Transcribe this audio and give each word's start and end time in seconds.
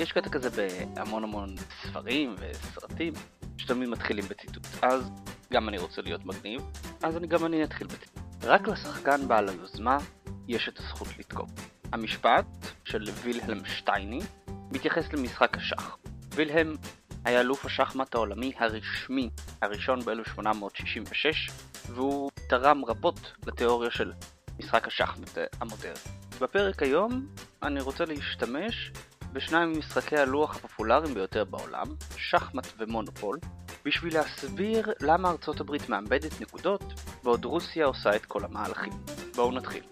יש 0.00 0.12
קטע 0.12 0.30
כזה 0.30 0.50
בהמון 0.50 1.24
המון 1.24 1.54
ספרים 1.82 2.34
וסרטים, 2.38 3.12
שתמיד 3.56 3.88
מתחילים 3.88 4.24
בציטוט. 4.24 4.66
אז 4.82 5.10
גם 5.52 5.68
אני 5.68 5.78
רוצה 5.78 6.02
להיות 6.02 6.24
מגניב, 6.24 6.62
אז 7.02 7.16
אני 7.16 7.26
גם 7.26 7.46
אני 7.46 7.64
אתחיל 7.64 7.86
בציטוט. 7.86 8.22
רק 8.42 8.68
לשחקן 8.68 9.28
בעל 9.28 9.48
היוזמה 9.48 9.98
יש 10.48 10.68
את 10.68 10.78
הזכות 10.78 11.08
לתקוף. 11.18 11.50
המשפט 11.92 12.44
של 12.84 13.04
וילהלם 13.22 13.64
שטייני 13.64 14.20
מתייחס 14.72 15.12
למשחק 15.12 15.56
השח. 15.56 15.96
וילהלם 16.34 16.76
היה 17.24 17.40
אלוף 17.40 17.66
השחמט 17.66 18.14
העולמי 18.14 18.52
הרשמי 18.58 19.30
הראשון 19.62 20.00
ב-1866 20.00 21.52
והוא 21.86 22.30
תרם 22.48 22.84
רבות 22.84 23.32
לתיאוריה 23.46 23.90
של 23.90 24.12
משחק 24.58 24.86
השחמט 24.86 25.38
המודרני. 25.60 25.94
בפרק 26.40 26.82
היום 26.82 27.26
אני 27.62 27.80
רוצה 27.80 28.04
להשתמש 28.04 28.92
בשניים 29.32 29.72
ממשחקי 29.72 30.16
הלוח 30.16 30.56
הפופולריים 30.56 31.14
ביותר 31.14 31.44
בעולם, 31.44 31.86
שחמט 32.16 32.66
ומונופול, 32.78 33.38
בשביל 33.84 34.14
להסביר 34.14 34.92
למה 35.00 35.30
ארצות 35.30 35.60
הברית 35.60 35.88
מאבדת 35.88 36.40
נקודות 36.40 36.82
בעוד 37.22 37.44
רוסיה 37.44 37.86
עושה 37.86 38.16
את 38.16 38.26
כל 38.26 38.44
המהלכים. 38.44 38.92
בואו 39.34 39.52
נתחיל. 39.52 39.82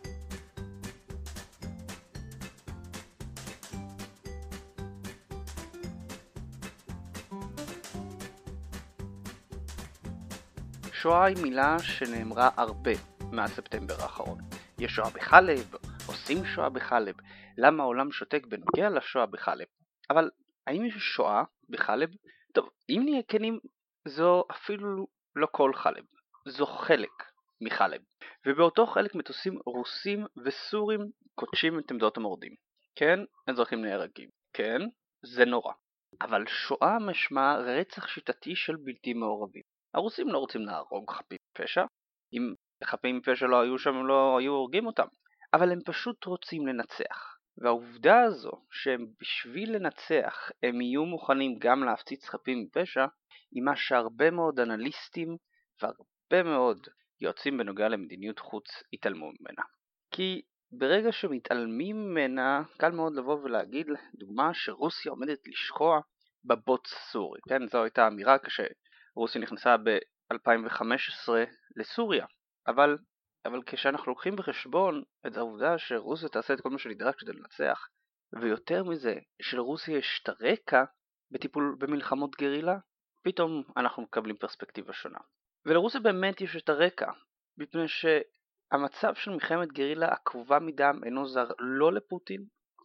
שואה 10.92 11.24
היא 11.24 11.36
מילה 11.42 11.78
שנאמרה 11.78 12.48
הרבה 12.56 12.92
מאז 13.32 13.50
ספטמבר 13.50 13.94
האחרון. 14.02 14.38
יש 14.78 14.92
שואה 14.92 15.10
בחלב, 15.10 15.74
עושים 16.06 16.46
שואה 16.46 16.68
בחלב, 16.68 17.14
למה 17.58 17.82
העולם 17.82 18.12
שותק 18.12 18.46
בנוגע 18.46 18.90
לשואה 18.90 19.26
בחלב. 19.26 19.66
אבל 20.10 20.30
האם 20.66 20.84
יש 20.84 20.94
שואה 20.94 21.42
בחלב? 21.68 22.10
טוב, 22.54 22.70
אם 22.88 23.00
נהיה 23.04 23.22
כנים, 23.28 23.58
זו 24.08 24.44
אפילו 24.50 25.06
לא 25.36 25.46
כל 25.50 25.72
חלב, 25.74 26.04
זו 26.48 26.66
חלק 26.66 27.10
מחלב. 27.60 28.00
ובאותו 28.46 28.86
חלק 28.86 29.14
מטוסים 29.14 29.58
רוסים 29.66 30.26
וסורים 30.44 31.00
קודשים 31.34 31.78
את 31.78 31.90
עמדות 31.90 32.16
המורדים. 32.16 32.54
כן, 32.94 33.18
אזרחים 33.46 33.84
נהרגים. 33.84 34.28
כן, 34.52 34.80
זה 35.22 35.44
נורא. 35.44 35.72
אבל 36.20 36.46
שואה 36.46 36.98
משמע 36.98 37.56
רצח 37.56 38.06
שיטתי 38.06 38.56
של 38.56 38.76
בלתי 38.76 39.14
מעורבים. 39.14 39.62
הרוסים 39.94 40.28
לא 40.28 40.38
רוצים 40.38 40.62
להרוג 40.62 41.10
חפים 41.10 41.38
מפשע, 41.50 41.84
אם 42.32 42.54
חפים 42.84 43.16
מפשע 43.16 43.46
לא 43.46 43.60
היו 43.60 43.78
שם 43.78 43.94
הם 43.94 44.06
לא 44.06 44.38
היו 44.38 44.52
הורגים 44.52 44.86
אותם, 44.86 45.06
אבל 45.54 45.72
הם 45.72 45.78
פשוט 45.84 46.24
רוצים 46.24 46.66
לנצח. 46.66 47.37
והעובדה 47.60 48.20
הזו 48.22 48.50
שהם 48.70 49.06
בשביל 49.20 49.76
לנצח 49.76 50.50
הם 50.62 50.80
יהיו 50.80 51.04
מוכנים 51.04 51.58
גם 51.58 51.84
להפציץ 51.84 52.28
חפים 52.28 52.62
מפשע, 52.62 53.06
היא 53.50 53.62
מה 53.62 53.76
שהרבה 53.76 54.30
מאוד 54.30 54.60
אנליסטים 54.60 55.36
והרבה 55.82 56.50
מאוד 56.50 56.88
יועצים 57.20 57.58
בנוגע 57.58 57.88
למדיניות 57.88 58.38
חוץ 58.38 58.82
התעלמו 58.92 59.26
ממנה. 59.26 59.62
כי 60.10 60.42
ברגע 60.72 61.12
שמתעלמים 61.12 61.96
ממנה, 61.96 62.62
קל 62.78 62.90
מאוד 62.90 63.16
לבוא 63.16 63.38
ולהגיד, 63.42 63.86
לדוגמה, 64.14 64.54
שרוסיה 64.54 65.10
עומדת 65.12 65.38
לשקוע 65.46 66.00
בבוץ 66.44 66.88
סורי. 67.12 67.40
כן, 67.48 67.68
זו 67.68 67.82
הייתה 67.82 68.06
אמירה 68.06 68.36
כשרוסיה 68.38 69.40
נכנסה 69.40 69.76
ב-2015 69.76 71.28
לסוריה. 71.76 72.26
אבל 72.66 72.98
אבל 73.44 73.62
כשאנחנו 73.66 74.12
לוקחים 74.12 74.36
בחשבון 74.36 75.02
את 75.26 75.36
העובדה 75.36 75.78
שרוסיה 75.78 76.28
תעשה 76.28 76.54
את 76.54 76.60
כל 76.60 76.70
מה 76.70 76.78
שנדרש 76.78 77.14
כדי 77.18 77.32
לנצח, 77.32 77.88
ויותר 78.32 78.84
מזה, 78.84 79.14
שלרוסיה 79.42 79.98
יש 79.98 80.20
את 80.22 80.28
הרקע 80.28 80.84
בטיפול 81.30 81.76
במלחמות 81.78 82.36
גרילה, 82.36 82.78
פתאום 83.24 83.62
אנחנו 83.76 84.02
מקבלים 84.02 84.36
פרספקטיבה 84.36 84.92
שונה. 84.92 85.18
ולרוסיה 85.66 86.00
באמת 86.00 86.40
יש 86.40 86.56
את 86.56 86.68
הרקע, 86.68 87.10
מפני 87.58 87.84
שהמצב 87.88 89.14
של 89.14 89.30
מלחמת 89.30 89.68
גרילה 89.72 90.08
עקובה 90.08 90.58
מדם 90.58 91.00
אינו 91.04 91.28
זר 91.28 91.48
לא 91.58 91.92
לפוטין 91.92 92.44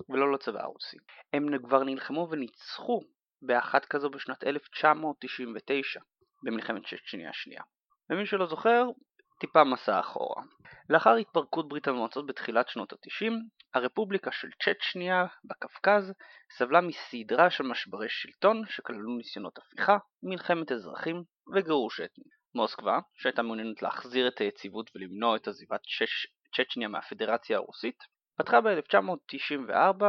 ולא 0.09 0.34
לצבא 0.34 0.62
הרוסי. 0.62 0.97
הם 1.34 1.58
כבר 1.63 1.84
נלחמו 1.84 2.28
וניצחו 2.31 3.02
באחת 3.42 3.86
כזו 3.86 4.09
בשנת 4.09 4.44
1999 4.44 6.00
במלחמת 6.44 6.86
ששת 6.86 7.06
שנייה 7.06 7.30
השנייה. 7.30 7.63
ומי 8.09 8.25
שלא 8.25 8.46
זוכר, 8.46 8.84
טיפה 9.44 9.64
מסע 9.64 10.00
אחורה. 10.00 10.44
לאחר 10.90 11.14
התפרקות 11.14 11.68
ברית 11.68 11.88
המועצות 11.88 12.26
בתחילת 12.26 12.70
שנות 12.70 12.94
ה-90, 12.94 13.31
הרפובליקה 13.74 14.31
של 14.31 14.48
צ'צ'ניה 14.64 15.26
בקווקז 15.46 16.14
סבלה 16.58 16.81
מסדרה 16.81 17.50
של 17.50 17.64
משברי 17.64 18.08
שלטון 18.09 18.64
שכללו 18.68 19.18
ניסיונות 19.18 19.58
הפיכה, 19.58 19.98
מלחמת 20.24 20.72
אזרחים 20.72 21.24
וגירוש 21.56 22.02
אתני. 22.02 22.24
מוסקבה, 22.56 23.00
שהייתה 23.14 23.42
מעוניינת 23.42 23.81
להחזיר 23.81 24.28
את 24.28 24.40
היציבות 24.40 24.90
ולמנוע 24.96 25.36
את 25.36 25.48
עזיבת 25.48 25.81
צ'צ'ניה 26.56 26.88
מהפדרציה 26.88 27.58
הרוסית, 27.58 27.98
פתחה 28.38 28.62
ב-1994 28.62 30.04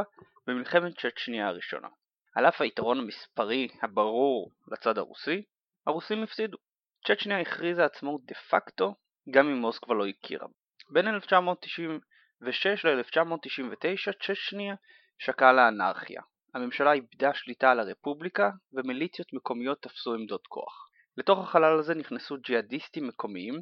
במלחמת 0.47 0.93
צ'צ'ניה 0.99 1.49
הראשונה. 1.49 1.89
על 2.37 2.49
אף 2.49 2.61
היתרון 2.61 2.99
המספרי 2.99 3.69
הברור 3.83 4.51
לצד 4.73 4.99
הרוסי, 4.99 5.43
הרוסים 5.87 6.23
הפסידו. 6.23 6.59
צ'צ'ניה 7.07 7.41
הכריזה 7.41 7.85
עצמאות 7.85 8.21
דה 8.25 8.35
פקטו 8.35 8.95
גם 9.31 9.49
אם 9.49 9.57
מוסקבה 9.57 9.95
לא 9.95 10.07
הכירה. 10.07 10.47
בין 10.91 11.09
1996 11.09 12.85
ל-1999 12.85 14.13
צ'צ'ניה 14.13 14.75
שקעה 15.19 15.53
לאנרכיה. 15.53 16.23
הממשלה 16.55 16.93
איבדה 16.93 17.35
שליטה 17.35 17.71
על 17.71 17.81
הרפובליקה 17.81 18.51
ומיליציות 18.73 19.33
מקומיות 19.33 19.83
תפסו 19.83 20.15
עמדות 20.15 20.47
כוח. 20.47 20.89
לתוך 21.17 21.39
החלל 21.39 21.79
הזה 21.79 21.95
נכנסו 21.95 22.37
ג'יהאדיסטים 22.37 23.09
מקומיים 23.09 23.55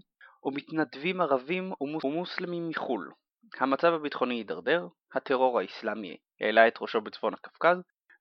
ומתנדבים 0.45 1.21
ערבים 1.21 1.73
ומוסלמים 2.05 2.69
מחו"ל. 2.69 3.13
המצב 3.61 3.93
הביטחוני 3.93 4.35
הידרדר, 4.35 4.87
הטרור 5.15 5.61
האסלאמי 5.61 6.17
העלה 6.41 6.69
את 6.69 6.75
ראשו 6.81 7.01
בצפון 7.01 7.35
הקווקז, 7.35 7.77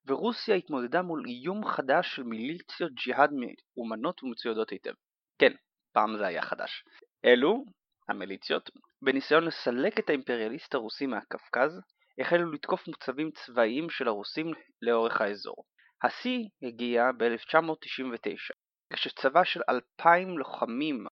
ורוסיה 0.06 0.54
התמודדה 0.54 1.02
מול 1.02 1.22
איום 1.26 1.64
חדש 1.64 2.16
של 2.16 2.22
מיליציות 2.22 2.92
ג'יהאד 2.92 3.30
מאומנות 3.32 4.22
ומצוידות 4.22 4.70
היטב. 4.70 4.92
כן, 5.38 5.52
פעם 5.92 6.16
זה 6.18 6.26
היה 6.26 6.42
חדש. 6.42 6.84
אלו, 7.24 7.64
המיליציות, 8.08 8.70
בניסיון 9.02 9.44
לסלק 9.44 9.98
את 9.98 10.08
האימפריאליסט 10.08 10.74
הרוסי 10.74 11.06
מהקווקז, 11.06 11.80
החלו 12.18 12.52
לתקוף 12.52 12.88
מוצבים 12.88 13.30
צבאיים 13.30 13.90
של 13.90 14.08
הרוסים 14.08 14.46
לאורך 14.82 15.20
האזור. 15.20 15.64
השיא 16.02 16.48
הגיע 16.62 17.10
ב-1999, 17.16 18.52
כשצבא 18.92 19.44
של 19.44 19.60
אלפיים 19.68 20.38
לוחמים 20.38 21.06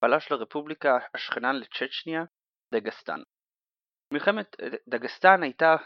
פלש 0.00 0.32
לרפובליקה 0.32 0.98
השכנה 1.14 1.52
לצ'צ'ניה, 1.52 2.24
דגסטן. 2.74 3.20
מלחמת 4.12 4.56
דגסטן 4.88 5.42
הייתה 5.42 5.76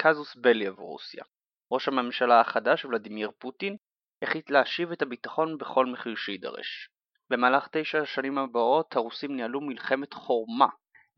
קזוס 0.00 0.36
בלי 0.36 0.66
עבור 0.66 0.88
רוסיה. 0.88 1.24
ראש 1.72 1.88
הממשלה 1.88 2.40
החדש 2.40 2.84
ולדימיר 2.84 3.30
פוטין 3.38 3.76
החליט 4.22 4.50
להשיב 4.50 4.92
את 4.92 5.02
הביטחון 5.02 5.58
בכל 5.58 5.86
מחיר 5.86 6.16
שיידרש. 6.16 6.88
במהלך 7.30 7.68
תשע 7.72 8.00
השנים 8.00 8.38
הבאות 8.38 8.96
הרוסים 8.96 9.36
ניהלו 9.36 9.60
מלחמת 9.60 10.14
חורמה 10.14 10.66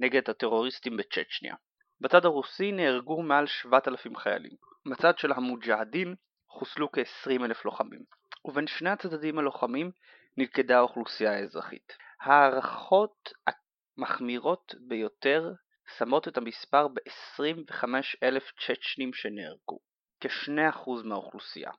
נגד 0.00 0.30
הטרוריסטים 0.30 0.96
בצ'צ'ניה. 0.96 1.54
בצד 2.00 2.24
הרוסי 2.24 2.72
נהרגו 2.72 3.22
מעל 3.22 3.46
7,000 3.46 4.16
חיילים. 4.16 4.52
בצד 4.90 5.18
של 5.18 5.32
המוג'הדין 5.32 6.14
חוסלו 6.48 6.92
כ-20 6.92 7.44
אלף 7.44 7.64
לוחמים. 7.64 8.00
ובין 8.44 8.66
שני 8.66 8.90
הצדדים 8.90 9.38
הלוחמים 9.38 9.90
נלכדה 10.36 10.78
האוכלוסייה 10.78 11.32
האזרחי. 11.32 11.78
הערכות 12.20 13.32
המחמירות 13.46 14.74
ביותר 14.80 15.52
שמות 15.98 16.28
את 16.28 16.36
המספר 16.36 16.88
ב-25 16.88 17.84
אלף 18.22 18.42
צ'צ'נים 18.66 19.12
שנהרגו, 19.12 19.78
כ-2% 20.20 20.90
מהאוכלוסייה. 21.04 21.70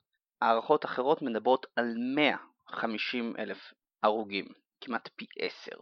הערכות 0.41 0.85
אחרות 0.85 1.21
מדברות 1.21 1.65
על 1.75 1.93
150 2.15 3.33
אלף 3.39 3.73
הרוגים, 4.03 4.45
כמעט 4.81 5.09
פי 5.15 5.25
עשר. 5.39 5.75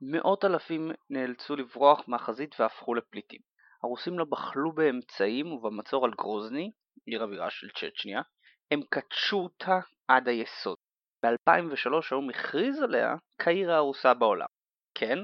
מאות 0.00 0.44
אלפים 0.44 0.90
נאלצו 1.10 1.56
לברוח 1.56 2.08
מהחזית 2.08 2.60
והפכו 2.60 2.94
לפליטים. 2.94 3.40
הרוסים 3.82 4.18
לא 4.18 4.24
בחלו 4.24 4.72
באמצעים 4.72 5.52
ובמצור 5.52 6.04
על 6.04 6.10
גרוזני, 6.10 6.70
עיר 7.06 7.22
הבירה 7.22 7.50
של 7.50 7.68
צ'צ'ניה, 7.70 8.22
הם 8.70 8.80
קדשו 8.90 9.36
אותה 9.36 9.78
עד 10.08 10.28
היסוד. 10.28 10.76
ב-2003 11.22 11.90
האו"ם 12.10 12.30
הכריז 12.30 12.82
עליה 12.82 13.14
כעיר 13.38 13.72
ההרוסה 13.72 14.14
בעולם. 14.14 14.46
כן, 14.94 15.18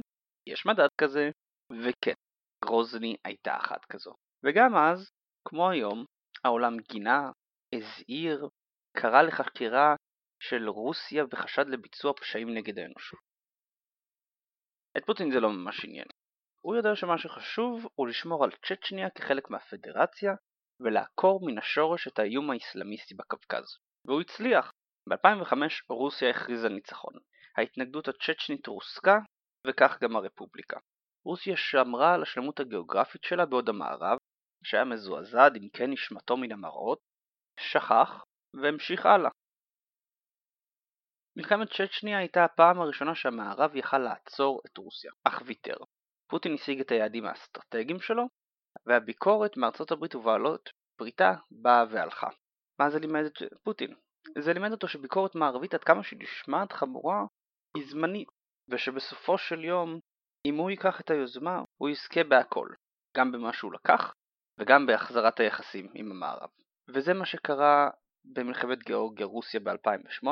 יש 0.47 0.67
מדד 0.67 0.89
כזה, 1.01 1.31
וכן, 1.73 2.15
גרוזני 2.65 3.17
הייתה 3.25 3.57
אחת 3.57 3.85
כזו. 3.85 4.15
וגם 4.45 4.77
אז, 4.77 5.11
כמו 5.49 5.71
היום, 5.71 6.05
העולם 6.45 6.77
גינה, 6.79 7.31
הזהיר, 7.75 8.49
קרא 8.97 9.23
לחקירה 9.23 9.95
של 10.41 10.69
רוסיה 10.69 11.27
בחשד 11.27 11.67
לביצוע 11.69 12.13
פשעים 12.13 12.55
נגד 12.55 12.79
האנושות. 12.79 13.21
את 14.97 15.07
פוטין 15.07 15.33
זה 15.33 15.41
לא 15.41 15.51
ממש 15.51 15.85
עניין. 15.85 16.07
הוא 16.61 16.77
יודע 16.77 16.97
שמה 16.97 17.19
שחשוב 17.19 17.87
הוא 17.95 18.09
לשמור 18.09 18.45
על 18.45 18.51
צ'צ'ניה 18.51 19.11
כחלק 19.11 19.51
מהפדרציה 19.51 20.35
ולעקור 20.81 21.47
מן 21.47 21.59
השורש 21.59 22.09
את 22.09 22.19
האיום 22.19 22.51
האסלאמיסטי 22.51 23.15
בקווקז. 23.15 23.79
והוא 24.07 24.21
הצליח. 24.21 24.71
ב-2005 25.09 25.57
רוסיה 25.91 26.31
הכריזה 26.31 26.69
ניצחון. 26.69 27.15
ההתנגדות 27.57 28.09
הצ'צ'נית 28.09 28.67
רוסקה, 28.67 29.19
וכך 29.67 29.99
גם 30.01 30.17
הרפובליקה. 30.17 30.79
רוסיה 31.27 31.57
שמרה 31.57 32.15
על 32.15 32.23
השלמות 32.23 32.61
הגיאוגרפית 32.61 33.25
שלה 33.25 33.47
בעוד 33.47 33.69
המערב, 33.69 34.19
שהיה 34.65 34.85
מזועזע 34.85 35.45
עד 35.45 35.57
עמקי 35.57 35.87
נשמתו 35.87 36.37
מן 36.37 36.53
המראות, 36.53 36.99
שכח 37.61 38.25
והמשיך 38.63 39.07
הלאה. 39.07 39.31
מלחמת 41.37 41.69
צ'צ'ניה 41.69 42.19
הייתה 42.19 42.45
הפעם 42.45 42.81
הראשונה 42.81 43.15
שהמערב 43.15 43.77
יכל 43.77 43.99
לעצור 43.99 44.61
את 44.67 44.79
רוסיה, 44.79 45.13
אך 45.25 45.43
ויתר. 45.47 45.77
פוטין 46.31 46.55
השיג 46.55 46.81
את 46.81 46.91
היעדים 46.91 47.27
האסטרטגיים 47.27 48.01
שלו, 48.01 48.29
והביקורת 48.87 49.57
מארצות 49.57 49.91
הברית 49.91 50.15
ובעלות 50.15 50.71
בריתה 50.99 51.35
באה 51.51 51.85
והלכה. 51.91 52.29
מה 52.79 52.91
זה 52.91 52.99
לימד 52.99 53.25
את 53.25 53.43
פוטין? 53.63 53.95
זה 54.39 54.53
לימד 54.53 54.73
אותו 54.73 54.89
שביקורת 54.89 55.35
מערבית 55.35 55.75
עד 55.75 55.85
כמה 55.85 56.03
שהיא 56.03 56.21
נשמעת 56.23 56.73
חמורה 56.73 57.25
היא 57.77 57.85
זמנית, 57.91 58.29
ושבסופו 58.69 59.39
של 59.39 59.65
יום 59.65 60.01
אם 60.47 60.57
הוא 60.57 60.71
ייקח 60.71 61.01
את 61.01 61.11
היוזמה 61.11 61.63
הוא 61.77 61.89
יזכה 61.89 62.25
בהכל, 62.25 62.69
גם 63.17 63.33
במה 63.33 63.53
שהוא 63.53 63.73
לקח 63.73 64.15
וגם 64.59 64.87
בהחזרת 64.87 65.41
היחסים 65.41 65.91
עם 65.95 66.11
המערב. 66.11 66.49
וזה 66.89 67.15
מה 67.15 67.27
שקרה 67.27 67.91
במלחמת 68.25 68.79
גיאורגיה-רוסיה 68.83 69.61
ב-2008, 69.61 70.27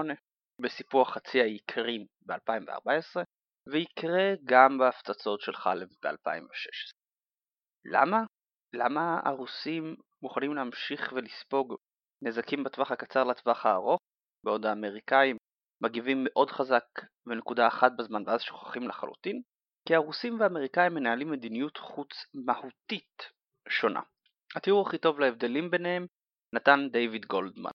בסיפוח 0.63 1.15
חצי 1.15 1.41
האי 1.41 1.59
קרים 1.59 2.07
ב-2014, 2.27 3.23
ויקרה 3.69 4.35
גם 4.45 4.79
בהפצצות 4.79 5.41
של 5.41 5.53
חלב 5.53 5.89
ב-2016. 6.03 6.93
למה? 7.85 8.25
למה 8.75 9.21
הרוסים 9.25 9.97
מוכנים 10.23 10.55
להמשיך 10.55 11.13
ולספוג 11.13 11.77
נזקים 12.23 12.65
בטווח 12.65 12.91
הקצר 12.91 13.25
לטווח 13.25 13.67
הארוך, 13.67 14.01
בעוד 14.45 14.67
האמריקאים 14.67 15.37
מגיבים 15.83 16.19
מאוד 16.25 16.51
חזק 16.51 16.85
בנקודה 17.27 17.69
אחת 17.69 17.93
בזמן 17.99 18.23
ואז 18.27 18.41
שוכחים 18.41 18.89
לחלוטין? 18.89 19.43
כי 19.89 19.95
הרוסים 19.95 20.41
והאמריקאים 20.41 20.95
מנהלים 20.95 21.31
מדיניות 21.31 21.77
חוץ 21.77 22.13
מהותית 22.35 23.31
שונה. 23.69 24.01
התיאור 24.57 24.89
הכי 24.89 24.99
טוב 24.99 25.21
להבדלים 25.21 25.71
ביניהם 25.71 26.07
נתן 26.55 26.89
דיוויד 26.93 27.27
גולדמן. 27.27 27.71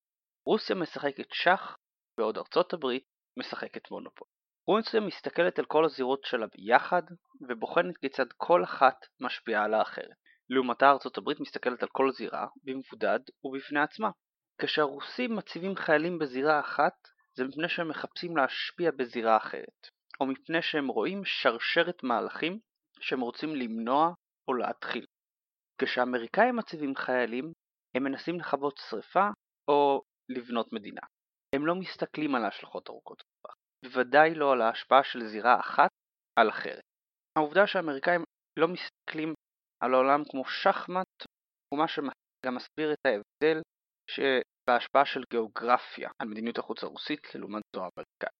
רוסיה 0.45 0.75
משחקת 0.75 1.27
שח, 1.33 1.75
בעוד 2.17 2.37
ארצות 2.37 2.73
הברית 2.73 3.03
משחקת 3.39 3.91
מונופול. 3.91 4.27
רוסיה 4.67 4.99
מסתכלת 4.99 5.59
על 5.59 5.65
כל 5.65 5.85
הזירות 5.85 6.23
שלה 6.23 6.47
ביחד, 6.47 7.01
ובוחנת 7.49 7.97
כיצד 7.97 8.25
כל 8.37 8.63
אחת 8.63 8.95
משפיעה 9.21 9.63
על 9.63 9.73
האחרת. 9.73 10.17
לעומתה 10.49 10.89
ארצות 10.89 11.17
הברית 11.17 11.39
מסתכלת 11.39 11.83
על 11.83 11.89
כל 11.91 12.11
זירה 12.11 12.47
במבודד 12.63 13.19
ובפני 13.43 13.79
עצמה. 13.79 14.09
כשהרוסים 14.61 15.35
מציבים 15.35 15.75
חיילים 15.75 16.19
בזירה 16.19 16.59
אחת, 16.59 16.93
זה 17.35 17.43
מפני 17.43 17.69
שהם 17.69 17.89
מחפשים 17.89 18.37
להשפיע 18.37 18.91
בזירה 18.91 19.37
אחרת, 19.37 19.87
או 20.19 20.25
מפני 20.25 20.61
שהם 20.61 20.87
רואים 20.87 21.21
שרשרת 21.25 22.03
מהלכים 22.03 22.59
שהם 22.99 23.21
רוצים 23.21 23.55
למנוע 23.55 24.13
או 24.47 24.53
להתחיל. 24.53 25.05
כשהאמריקאים 25.81 26.55
מציבים 26.55 26.95
חיילים, 26.95 27.53
הם 27.95 28.03
מנסים 28.03 28.39
לכבות 28.39 28.79
שרפה 28.89 29.29
או 29.67 30.01
לבנות 30.29 30.73
מדינה. 30.73 31.01
הם 31.55 31.65
לא 31.65 31.75
מסתכלים 31.75 32.35
על 32.35 32.43
ההשלכות 32.43 32.89
ארוכות 32.89 33.23
טווח, 33.23 33.55
בוודאי 33.85 34.35
לא 34.35 34.51
על 34.51 34.61
ההשפעה 34.61 35.03
של 35.03 35.27
זירה 35.27 35.59
אחת 35.59 35.89
על 36.39 36.49
אחרת. 36.49 36.83
העובדה 37.37 37.67
שהאמריקאים 37.67 38.23
לא 38.59 38.67
מסתכלים 38.67 39.33
על 39.83 39.93
העולם 39.93 40.21
כמו 40.31 40.45
שחמט 40.45 41.25
הוא 41.69 41.79
מה 41.79 41.87
שגם 41.87 42.55
מסביר 42.55 42.93
את 42.93 43.05
ההבדל 43.05 43.61
שבהשפעה 44.11 45.05
של 45.05 45.23
גיאוגרפיה 45.29 46.09
על 46.21 46.27
מדיניות 46.27 46.57
החוץ 46.57 46.83
הרוסית 46.83 47.35
לעומת 47.35 47.63
זו 47.75 47.79
האמריקאית. 47.79 48.37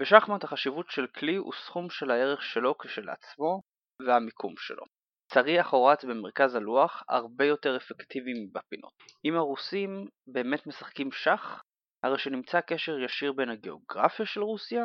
בשחמט 0.00 0.44
החשיבות 0.44 0.90
של 0.90 1.06
כלי 1.06 1.36
הוא 1.36 1.52
סכום 1.52 1.90
של 1.90 2.10
הערך 2.10 2.42
שלו 2.42 2.78
כשלעצמו 2.78 3.60
והמיקום 4.06 4.54
שלו. 4.56 4.84
צריח 5.32 5.72
או 5.72 5.84
רץ 5.84 6.04
במרכז 6.04 6.54
הלוח 6.54 7.02
הרבה 7.08 7.44
יותר 7.44 7.76
אפקטיבי 7.76 8.32
מבפינות. 8.44 8.92
אם 9.24 9.34
הרוסים 9.34 10.06
באמת 10.26 10.66
משחקים 10.66 11.12
שח, 11.12 11.62
הרי 12.02 12.18
שנמצא 12.18 12.60
קשר 12.60 12.98
ישיר 12.98 13.32
בין 13.32 13.48
הגיאוגרפיה 13.48 14.26
של 14.26 14.40
רוסיה 14.40 14.84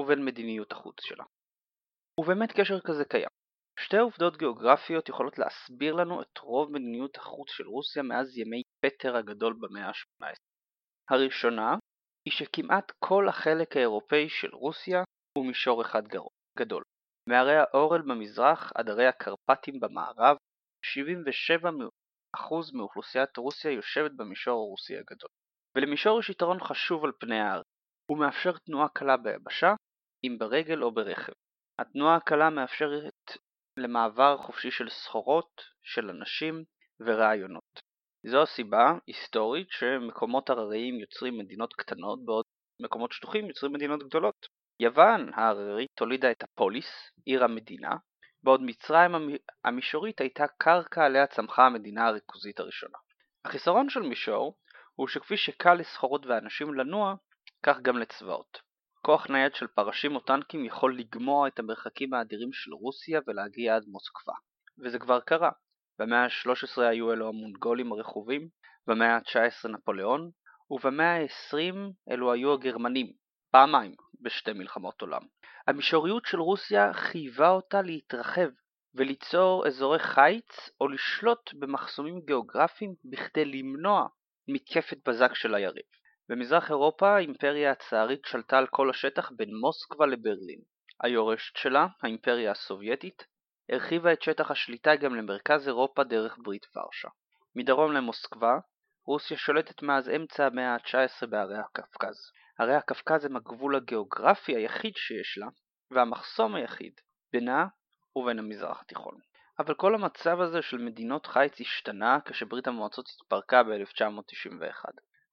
ובין 0.00 0.24
מדיניות 0.24 0.72
החוץ 0.72 0.96
שלה. 1.00 1.24
ובאמת 2.20 2.52
קשר 2.60 2.80
כזה 2.80 3.04
קיים. 3.04 3.28
שתי 3.80 3.96
עובדות 3.96 4.36
גיאוגרפיות 4.36 5.08
יכולות 5.08 5.38
להסביר 5.38 5.94
לנו 5.94 6.22
את 6.22 6.38
רוב 6.38 6.72
מדיניות 6.72 7.16
החוץ 7.16 7.50
של 7.50 7.66
רוסיה 7.66 8.02
מאז 8.02 8.38
ימי 8.38 8.62
פטר 8.84 9.16
הגדול 9.16 9.54
במאה 9.60 9.88
ה-18. 9.88 10.36
הראשונה 11.10 11.76
היא 12.24 12.32
שכמעט 12.32 12.92
כל 12.98 13.28
החלק 13.28 13.76
האירופאי 13.76 14.28
של 14.28 14.54
רוסיה 14.54 15.02
הוא 15.38 15.46
מישור 15.46 15.82
אחד 15.82 16.02
גדול. 16.58 16.82
מהרי 17.28 17.56
האורל 17.56 18.02
במזרח 18.02 18.72
עד 18.74 18.88
הרי 18.88 19.06
הקרפטים 19.06 19.80
במערב, 19.80 20.36
77% 20.86 22.76
מאוכלוסיית 22.76 23.36
רוסיה 23.36 23.70
יושבת 23.70 24.10
במישור 24.16 24.54
הרוסי 24.54 24.96
הגדול. 24.96 25.28
ולמישור 25.76 26.20
יש 26.20 26.30
יתרון 26.30 26.60
חשוב 26.60 27.04
על 27.04 27.12
פני 27.18 27.40
הארץ. 27.40 27.66
הוא 28.06 28.18
מאפשר 28.18 28.52
תנועה 28.58 28.88
קלה 28.88 29.16
ביבשה, 29.16 29.74
אם 30.24 30.36
ברגל 30.38 30.82
או 30.82 30.92
ברכב. 30.92 31.32
התנועה 31.78 32.16
הקלה 32.16 32.50
מאפשרת 32.50 33.38
למעבר 33.76 34.36
חופשי 34.36 34.70
של 34.70 34.88
סחורות, 34.88 35.62
של 35.82 36.10
אנשים 36.10 36.64
ורעיונות. 37.00 37.80
זו 38.26 38.42
הסיבה, 38.42 38.92
היסטורית, 39.06 39.68
שמקומות 39.70 40.50
הרריים 40.50 40.94
יוצרים 40.94 41.38
מדינות 41.38 41.74
קטנות 41.74 42.24
בעוד 42.24 42.44
מקומות 42.82 43.12
שטוחים 43.12 43.48
יוצרים 43.48 43.72
מדינות 43.72 44.02
גדולות. 44.02 44.46
יוון 44.80 45.30
ההררית 45.34 46.00
הולידה 46.00 46.30
את 46.30 46.42
הפוליס, 46.42 47.10
עיר 47.26 47.44
המדינה, 47.44 47.96
בעוד 48.42 48.60
מצרים 48.62 49.12
המישורית 49.64 50.20
הייתה 50.20 50.44
קרקע 50.58 51.04
עליה 51.04 51.26
צמחה 51.26 51.66
המדינה 51.66 52.06
הריכוזית 52.06 52.60
הראשונה. 52.60 52.98
החיסרון 53.44 53.88
של 53.88 54.00
מישור 54.00 54.56
הוא 55.02 55.08
שכפי 55.08 55.36
שקל 55.36 55.74
לסחורות 55.74 56.26
ואנשים 56.26 56.74
לנוע, 56.74 57.14
כך 57.62 57.80
גם 57.80 57.98
לצבאות. 57.98 58.60
כוח 59.00 59.26
נייד 59.30 59.54
של 59.54 59.66
פרשים 59.66 60.16
או 60.16 60.20
טנקים 60.20 60.64
יכול 60.64 60.98
לגמוע 60.98 61.48
את 61.48 61.58
המרחקים 61.58 62.14
האדירים 62.14 62.52
של 62.52 62.72
רוסיה 62.72 63.20
ולהגיע 63.26 63.76
עד 63.76 63.84
מוסקבה. 63.86 64.32
וזה 64.78 64.98
כבר 64.98 65.20
קרה. 65.20 65.50
במאה 65.98 66.24
ה-13 66.24 66.82
היו 66.82 67.12
אלו 67.12 67.28
המונגולים 67.28 67.92
הרכובים, 67.92 68.48
במאה 68.86 69.16
ה-19 69.16 69.68
נפוליאון, 69.68 70.30
ובמאה 70.70 71.16
ה-20 71.16 71.74
אלו 72.10 72.32
היו 72.32 72.52
הגרמנים, 72.52 73.12
פעמיים 73.50 73.94
בשתי 74.20 74.52
מלחמות 74.52 75.00
עולם. 75.00 75.22
המישוריות 75.66 76.24
של 76.24 76.40
רוסיה 76.40 76.92
חייבה 76.92 77.50
אותה 77.50 77.82
להתרחב 77.82 78.48
וליצור 78.94 79.66
אזורי 79.66 79.98
חיץ 79.98 80.70
או 80.80 80.88
לשלוט 80.88 81.54
במחסומים 81.54 82.20
גיאוגרפיים 82.20 82.94
בכדי 83.04 83.44
למנוע 83.44 84.08
מתקפת 84.52 85.08
בזק 85.08 85.34
של 85.34 85.54
היריב. 85.54 85.84
במזרח 86.28 86.70
אירופה 86.70 87.16
האימפריה 87.16 87.70
הצארית 87.70 88.20
שלטה 88.26 88.58
על 88.58 88.66
כל 88.66 88.90
השטח 88.90 89.30
בין 89.36 89.50
מוסקבה 89.60 90.06
לברלין. 90.06 90.60
היורשת 91.02 91.56
שלה, 91.56 91.86
האימפריה 92.02 92.50
הסובייטית, 92.50 93.26
הרחיבה 93.72 94.12
את 94.12 94.22
שטח 94.22 94.50
השליטה 94.50 94.96
גם 94.96 95.14
למרכז 95.14 95.68
אירופה 95.68 96.04
דרך 96.04 96.38
ברית 96.42 96.66
ורשה. 96.76 97.08
מדרום 97.54 97.92
למוסקבה, 97.92 98.58
רוסיה 99.06 99.36
שולטת 99.36 99.82
מאז 99.82 100.08
אמצע 100.08 100.46
המאה 100.46 100.74
ה-19 100.74 101.26
בערי 101.26 101.58
הקווקז. 101.58 102.32
ערי 102.58 102.74
הקווקז 102.74 103.24
הם 103.24 103.36
הגבול 103.36 103.76
הגיאוגרפי 103.76 104.56
היחיד 104.56 104.92
שיש 104.96 105.38
לה, 105.38 105.46
והמחסום 105.90 106.54
היחיד 106.54 106.92
בינה 107.32 107.66
ובין 108.16 108.38
המזרח 108.38 108.80
התיכון. 108.80 109.31
אבל 109.58 109.74
כל 109.74 109.94
המצב 109.94 110.40
הזה 110.40 110.62
של 110.62 110.78
מדינות 110.78 111.26
חיץ 111.26 111.60
השתנה 111.60 112.18
כשברית 112.24 112.66
המועצות 112.66 113.08
התפרקה 113.08 113.62
ב-1991. 113.62 114.84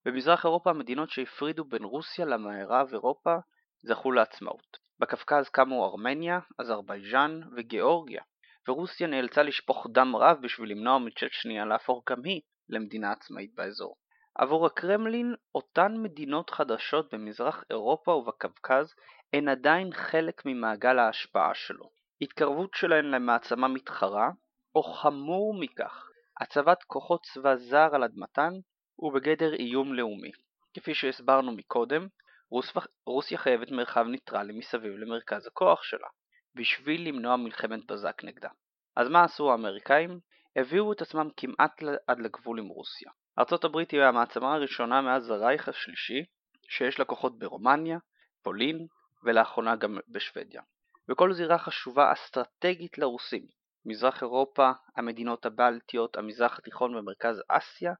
במזרח 0.06 0.46
אירופה 0.46 0.70
המדינות 0.70 1.10
שהפרידו 1.10 1.66
בין 1.66 1.84
רוסיה 1.84 2.26
למערב 2.26 2.90
אירופה 2.94 3.36
זכו 3.82 4.12
לעצמאות. 4.12 4.78
בקווקז 5.00 5.50
קמו 5.50 5.86
ארמניה, 5.86 6.40
אזרבייג'אן 6.58 7.42
וגיאורגיה, 7.56 8.22
ורוסיה 8.68 9.08
נאלצה 9.08 9.44
לשפוך 9.44 9.88
דם 9.92 10.16
רב 10.16 10.38
בשביל 10.42 10.72
למנוע 10.72 10.98
מצ'צ'ניה 10.98 11.66
להפוך 11.66 12.04
גם 12.10 12.24
היא 12.24 12.42
למדינה 12.70 13.12
עצמאית 13.12 13.56
באזור. 13.56 13.96
עבור 14.36 14.66
הקרמלין, 14.66 15.36
אותן 15.56 15.98
מדינות 15.98 16.50
חדשות 16.50 17.14
במזרח 17.14 17.64
אירופה 17.70 18.12
ובקווקז 18.12 18.96
הן 19.34 19.50
עדיין 19.50 19.94
חלק 19.94 20.42
ממעגל 20.46 21.00
ההשפעה 21.00 21.54
שלו. 21.54 21.99
התקרבות 22.22 22.74
שלהן 22.74 23.06
למעצמה 23.06 23.68
מתחרה, 23.68 24.30
או 24.76 24.84
חמור 24.84 25.60
מכך, 25.60 26.10
הצבת 26.40 26.84
כוחות 26.84 27.24
צבא 27.24 27.56
זר 27.56 27.96
על 27.96 28.04
אדמתן, 28.04 28.54
הוא 28.96 29.14
בגדר 29.14 29.54
איום 29.54 29.94
לאומי. 29.94 30.32
כפי 30.74 30.94
שהסברנו 30.94 31.52
מקודם, 31.52 32.08
רוס... 32.52 32.74
רוסיה 33.06 33.38
חייבת 33.38 33.72
מרחב 33.72 34.06
ניטרלי 34.08 34.54
מסביב 34.54 34.94
למרכז 34.94 35.48
הכוח 35.48 35.84
שלה, 35.84 36.08
בשביל 36.56 37.08
למנוע 37.08 37.36
מלחמת 37.36 37.86
בזק 37.86 38.24
נגדה. 38.24 38.50
אז 38.96 39.08
מה 39.10 39.24
עשו 39.24 39.52
האמריקאים? 39.52 40.20
הביאו 40.56 40.94
את 40.94 41.02
עצמם 41.02 41.30
כמעט 41.38 41.84
עד 42.08 42.20
לגבול 42.20 42.60
עם 42.60 42.68
רוסיה. 42.68 43.12
ארצות 43.40 43.64
הברית 43.64 43.92
היא 43.92 44.02
המעצמה 44.02 44.54
הראשונה 44.54 45.02
מאז 45.02 45.30
הרייך 45.30 45.70
השלישי 45.70 46.24
שיש 46.70 47.00
לה 47.00 47.06
כוחות 47.06 47.40
ברומניה, 47.40 47.98
פולין 48.44 48.88
ולאחרונה 49.24 49.76
גם 49.76 49.98
בשוודיה. 50.08 50.62
וכל 51.10 51.34
זירה 51.34 51.58
חשובה 51.58 52.14
אסטרטגית 52.14 52.98
לרוסים, 52.98 53.46
מזרח 53.86 54.22
אירופה, 54.22 54.72
המדינות 54.98 55.46
הבלטיות, 55.46 56.18
המזרח 56.18 56.60
התיכון 56.60 56.96
ומרכז 56.96 57.42
אסיה, 57.48 57.94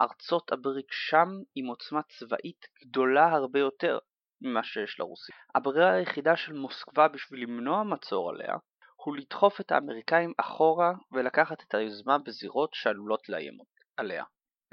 ארצות 0.00 0.52
הברית 0.52 0.86
שם 0.90 1.28
עם 1.54 1.66
עוצמה 1.66 2.02
צבאית 2.02 2.66
גדולה 2.84 3.28
הרבה 3.28 3.58
יותר 3.58 3.98
ממה 4.40 4.62
שיש 4.62 5.00
לרוסים. 5.00 5.34
הברירה 5.54 5.92
היחידה 5.92 6.36
של 6.36 6.52
מוסקבה 6.52 7.08
בשביל 7.08 7.42
למנוע 7.42 7.82
מצור 7.82 8.30
עליה 8.30 8.56
הוא 8.96 9.16
לדחוף 9.16 9.60
את 9.60 9.72
האמריקאים 9.72 10.32
אחורה 10.38 10.92
ולקחת 11.12 11.62
את 11.62 11.74
היוזמה 11.74 12.18
בזירות 12.18 12.70
שעלולות 12.74 13.28
לאיים 13.28 13.58
עליה. 13.96 14.24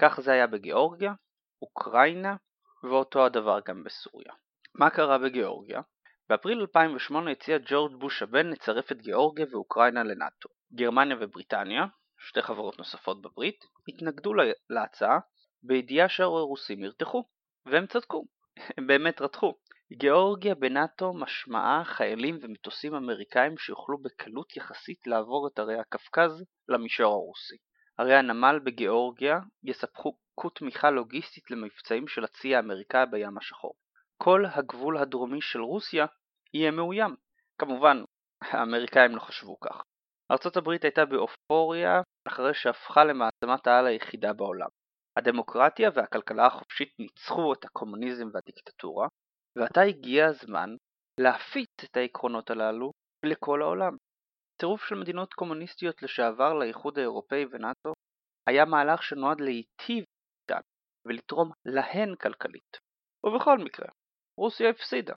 כך 0.01 0.19
זה 0.21 0.31
היה 0.31 0.47
בגיאורגיה, 0.47 1.13
אוקראינה 1.61 2.35
ואותו 2.83 3.25
הדבר 3.25 3.59
גם 3.65 3.83
בסוריה. 3.83 4.33
מה 4.75 4.89
קרה 4.89 5.17
בגיאורגיה? 5.17 5.81
באפריל 6.33 6.59
2008 6.59 7.31
הציע 7.31 7.57
ג'ורג' 7.65 7.95
בוש 7.95 8.23
הבן 8.23 8.47
לצרף 8.47 8.91
את 8.91 9.01
גיאורגיה 9.01 9.45
ואוקראינה 9.51 10.03
לנאט"ו. 10.03 10.49
גרמניה 10.73 11.17
ובריטניה, 11.19 11.85
שתי 12.19 12.41
חברות 12.41 12.77
נוספות 12.77 13.21
בברית, 13.21 13.65
התנגדו 13.87 14.33
להצעה 14.69 15.19
בידיעה 15.63 16.09
שהרוסים 16.09 16.83
ירתחו, 16.83 17.23
והם 17.65 17.87
צדקו, 17.87 18.25
הם 18.77 18.87
באמת 18.87 19.21
רתחו. 19.21 19.53
גיאורגיה 19.93 20.55
בנאט"ו 20.55 21.13
משמעה 21.13 21.83
חיילים 21.85 22.39
ומטוסים 22.41 22.95
אמריקאים 22.95 23.57
שיוכלו 23.57 23.97
בקלות 23.97 24.57
יחסית 24.57 25.07
לעבור 25.07 25.47
את 25.47 25.59
הרי 25.59 25.79
הקווקז 25.79 26.43
למישור 26.67 27.13
הרוסי. 27.13 27.57
הרי 27.97 28.15
הנמל 28.15 28.59
בגיאורגיה 28.63 29.39
יספקו 29.63 30.49
תמיכה 30.55 30.91
לוגיסטית 30.91 31.51
למבצעים 31.51 32.07
של 32.07 32.23
הצי 32.23 32.55
האמריקאי 32.55 33.05
בים 33.11 33.37
השחור. 33.37 33.73
כל 34.17 34.45
הגבול 34.45 34.97
הדרומי 34.97 35.41
של 35.41 35.61
רוסיה 35.61 36.05
יהיה 36.53 36.71
מאוים. 36.71 37.15
כמובן, 37.61 38.03
האמריקאים 38.41 39.15
לא 39.15 39.19
חשבו 39.19 39.59
כך. 39.59 39.83
ארצות 40.31 40.57
הברית 40.57 40.83
הייתה 40.83 41.05
באופוריה 41.05 42.01
אחרי 42.27 42.53
שהפכה 42.53 43.03
למעצמת 43.03 43.67
העל 43.67 43.87
היחידה 43.87 44.33
בעולם. 44.33 44.67
הדמוקרטיה 45.17 45.89
והכלכלה 45.93 46.45
החופשית 46.45 46.89
ניצחו 46.99 47.53
את 47.53 47.65
הקומוניזם 47.65 48.27
והדיקטטורה, 48.33 49.07
ועתה 49.57 49.81
הגיע 49.81 50.25
הזמן 50.27 50.69
להפיץ 51.19 51.83
את 51.83 51.97
העקרונות 51.97 52.49
הללו 52.49 52.91
לכל 53.25 53.61
העולם. 53.61 53.97
צירוף 54.59 54.85
של 54.85 54.95
מדינות 54.95 55.33
קומוניסטיות 55.33 56.03
לשעבר 56.03 56.53
לאיחוד 56.53 56.97
האירופאי 56.97 57.45
ונאט"ו 57.51 57.93
היה 58.47 58.65
מהלך 58.65 59.03
שנועד 59.03 59.41
להיטיב 59.41 60.05
איתן 60.41 60.61
ולתרום 61.07 61.51
להן 61.65 62.15
כלכלית. 62.15 62.77
ובכל 63.25 63.57
מקרה, 63.57 63.87
רוסיה 64.39 64.69
הפסידה. 64.69 65.13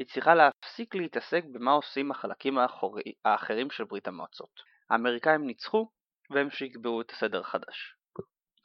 היא 0.00 0.06
צריכה 0.06 0.34
להפסיק 0.34 0.94
להתעסק 0.94 1.44
במה 1.52 1.72
עושים 1.72 2.10
החלקים 2.10 2.58
האחורי, 2.58 3.02
האחרים 3.24 3.70
של 3.70 3.84
ברית 3.84 4.08
המועצות. 4.08 4.50
האמריקאים 4.90 5.46
ניצחו 5.46 5.90
והם 6.30 6.50
שיקבעו 6.50 7.00
את 7.00 7.10
הסדר 7.10 7.40
החדש. 7.40 7.94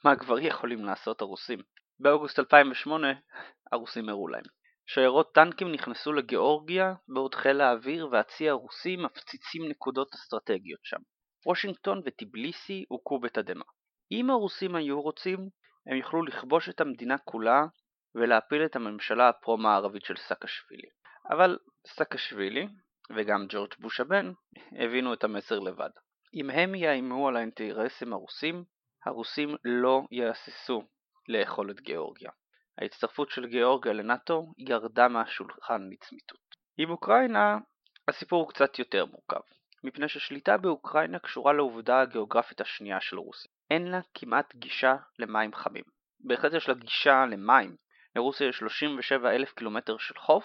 מה 0.04 0.16
כבר 0.16 0.38
יכולים 0.38 0.84
לעשות 0.84 1.20
הרוסים? 1.20 1.58
באוגוסט 2.00 2.38
2008 2.38 3.08
הרוסים 3.72 4.08
הראו 4.08 4.28
להם. 4.28 4.42
שיירות 4.86 5.34
טנקים 5.34 5.72
נכנסו 5.72 6.12
לגיאורגיה 6.12 6.94
בעוד 7.08 7.34
חיל 7.34 7.60
האוויר 7.60 8.08
והצי 8.12 8.48
הרוסי 8.48 8.96
מפציצים 8.96 9.68
נקודות 9.68 10.14
אסטרטגיות 10.14 10.80
שם. 10.84 11.00
וושינגטון 11.46 12.02
וטיבליסי 12.04 12.84
הוכו 12.88 13.18
בתדהמה. 13.18 13.64
אם 14.12 14.30
הרוסים 14.30 14.74
היו 14.74 15.00
רוצים, 15.00 15.38
הם 15.86 15.96
יכלו 15.96 16.22
לכבוש 16.22 16.68
את 16.68 16.80
המדינה 16.80 17.18
כולה 17.18 17.66
ולהפיל 18.14 18.64
את 18.64 18.76
הממשלה 18.76 19.28
הפרו-מערבית 19.28 20.04
של 20.04 20.16
סאקשווילי. 20.16 20.88
אבל 21.30 21.58
סאקשווילי, 21.86 22.68
וגם 23.16 23.46
ג'ורג' 23.48 23.74
בוש 23.78 24.00
הבן, 24.00 24.32
הבינו 24.72 25.14
את 25.14 25.24
המסר 25.24 25.58
לבד. 25.58 25.90
אם 26.34 26.50
הם 26.50 26.74
יאיימו 26.74 27.28
על 27.28 27.36
האינטרסים 27.36 28.12
הרוסים, 28.12 28.64
הרוסים 29.04 29.56
לא 29.64 30.02
יהססו 30.10 30.82
לאכול 31.28 31.70
את 31.70 31.80
גיאורגיה. 31.80 32.30
ההצטרפות 32.78 33.30
של 33.30 33.46
גיאורגיה 33.46 33.92
לנאט"ו 33.92 34.52
ירדה 34.58 35.08
מהשולחן 35.08 35.88
לצמיתות. 35.92 36.56
עם 36.78 36.90
אוקראינה 36.90 37.58
הסיפור 38.08 38.42
הוא 38.42 38.48
קצת 38.48 38.78
יותר 38.78 39.06
מורכב, 39.06 39.40
מפני 39.84 40.08
ששליטה 40.08 40.56
באוקראינה 40.56 41.18
קשורה 41.18 41.52
לעובדה 41.52 42.00
הגיאוגרפית 42.00 42.60
השנייה 42.60 43.00
של 43.00 43.18
רוסיה. 43.18 43.50
אין 43.70 43.90
לה 43.90 44.00
כמעט 44.14 44.54
גישה 44.54 44.96
למים 45.18 45.54
חמים. 45.54 45.84
בהחלט 46.20 46.52
יש 46.52 46.68
לה 46.68 46.74
גישה 46.74 47.26
למים. 47.26 47.76
לרוסיה 48.16 48.48
יש 48.48 48.58
37 48.58 49.30
אלף 49.30 49.52
קילומטר 49.52 49.98
של 49.98 50.18
חוף, 50.18 50.44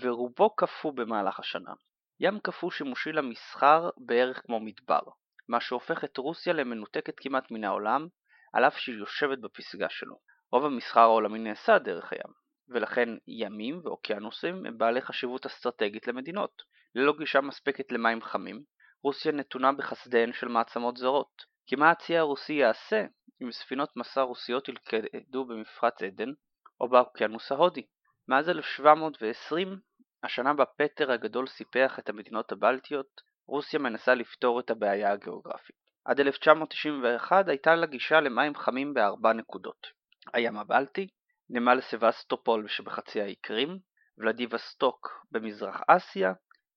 ורובו 0.00 0.50
קפוא 0.56 0.92
במהלך 0.92 1.40
השנה. 1.40 1.72
ים 2.20 2.40
קפוא 2.40 2.70
שימושי 2.70 3.12
למסחר 3.12 3.90
בערך 3.96 4.42
כמו 4.46 4.60
מדבר, 4.60 5.00
מה 5.48 5.60
שהופך 5.60 6.04
את 6.04 6.16
רוסיה 6.16 6.52
למנותקת 6.52 7.14
כמעט 7.16 7.50
מן 7.50 7.64
העולם, 7.64 8.08
על 8.52 8.64
אף 8.64 8.78
שהיא 8.78 8.96
יושבת 8.96 9.38
בפסגה 9.38 9.88
שלו. 9.88 10.16
רוב 10.52 10.64
המסחר 10.64 11.00
העולמי 11.00 11.38
נעשה 11.38 11.78
דרך 11.78 12.12
הים, 12.12 12.32
ולכן 12.68 13.08
ימים 13.26 13.80
ואוקיינוסים 13.84 14.66
הם 14.66 14.78
בעלי 14.78 15.02
חשיבות 15.02 15.46
אסטרטגית 15.46 16.06
למדינות. 16.06 16.62
ללא 16.94 17.14
גישה 17.18 17.40
מספקת 17.40 17.92
למים 17.92 18.22
חמים, 18.22 18.62
רוסיה 19.02 19.32
נתונה 19.32 19.72
בחסדיהן 19.72 20.32
של 20.32 20.48
מעצמות 20.48 20.96
זרות. 20.96 21.44
כי 21.66 21.76
מה 21.76 21.90
הצי 21.90 22.16
הרוסי 22.16 22.52
יעשה 22.52 23.04
אם 23.42 23.52
ספינות 23.52 23.96
מסע 23.96 24.22
רוסיות 24.22 24.68
ילכדו 24.68 25.44
במפרץ 25.44 26.02
עדן 26.02 26.32
או 26.80 26.88
באוקיינוס 26.88 27.52
ההודי? 27.52 27.86
מאז 28.30 28.48
1720, 28.48 29.78
השנה 30.22 30.54
בה 30.54 30.64
פטר 30.64 31.12
הגדול 31.12 31.46
סיפח 31.46 31.98
את 31.98 32.08
המדינות 32.08 32.52
הבלטיות, 32.52 33.20
רוסיה 33.46 33.78
מנסה 33.78 34.14
לפתור 34.14 34.60
את 34.60 34.70
הבעיה 34.70 35.12
הגיאוגרפית. 35.12 35.76
עד 36.04 36.20
1991 36.20 37.48
הייתה 37.48 37.74
לה 37.74 37.86
גישה 37.86 38.20
למים 38.20 38.54
חמים 38.54 38.94
בארבע 38.94 39.32
נקודות 39.32 39.86
הים 40.34 40.56
הבלטי, 40.56 41.08
נמל 41.50 41.80
סבסטופול 41.80 42.68
שבחצי 42.68 43.20
האי 43.20 43.34
קרים, 43.34 43.78
ולדיווסטוק 44.18 45.26
במזרח 45.30 45.80
אסיה, 45.88 46.32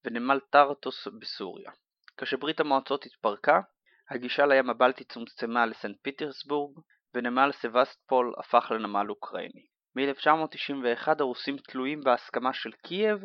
ונמל 0.06 0.40
טרטוס 0.50 1.08
בסוריה. 1.20 1.72
כשברית 2.18 2.60
המועצות 2.60 3.06
התפרקה, 3.06 3.62
הגישה 4.10 4.46
לים 4.46 4.70
הבלטי 4.70 5.04
צומצמה 5.04 5.66
לסנט 5.66 5.98
פיטרסבורג, 6.02 6.80
ונמל 7.14 7.52
סבסטפול 7.52 8.34
הפך 8.38 8.72
לנמל 8.72 9.10
אוקראיני. 9.10 9.73
מ-1991 9.96 11.08
הרוסים 11.20 11.58
תלויים 11.58 12.02
בהסכמה 12.02 12.54
של 12.54 12.72
קייב 12.72 13.20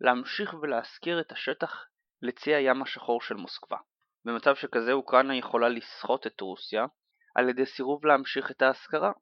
להמשיך 0.00 0.54
ולהשכיר 0.54 1.20
את 1.20 1.32
השטח 1.32 1.84
לצי 2.22 2.54
הים 2.54 2.82
השחור 2.82 3.20
של 3.20 3.34
מוסקבה. 3.34 3.76
במצב 4.24 4.54
שכזה 4.54 4.92
אוקראינה 4.92 5.36
יכולה 5.36 5.68
לסחוט 5.68 6.26
את 6.26 6.40
רוסיה 6.40 6.86
על 7.34 7.48
ידי 7.48 7.66
סירוב 7.66 8.06
להמשיך 8.06 8.50
את 8.50 8.62
ההשכרה. 8.62 9.12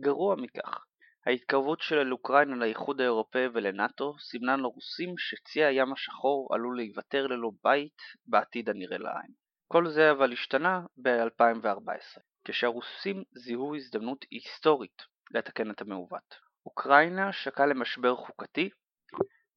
גרוע 0.00 0.36
מכך, 0.36 0.84
ההתקרבות 1.26 1.80
של 1.80 2.12
אוקראינה 2.12 2.56
לאיחוד 2.56 3.00
האירופאי 3.00 3.46
ולנאט"ו 3.54 4.18
סימנה 4.18 4.56
לרוסים 4.56 5.14
שצי 5.18 5.64
הים 5.64 5.92
השחור 5.92 6.48
עלול 6.54 6.76
להיוותר 6.76 7.26
ללא 7.26 7.50
בית 7.64 7.98
בעתיד 8.26 8.68
הנראה 8.68 8.98
לעין. 8.98 9.32
כל 9.68 9.88
זה 9.88 10.10
אבל 10.10 10.32
השתנה 10.32 10.80
ב-2014, 11.02 12.20
כשהרוסים 12.44 13.24
זיהו 13.32 13.76
הזדמנות 13.76 14.24
היסטורית 14.30 15.02
לתקן 15.30 15.70
את 15.70 15.80
המעוות. 15.80 16.34
אוקראינה 16.66 17.32
שקעה 17.32 17.66
למשבר 17.66 18.16
חוקתי, 18.16 18.70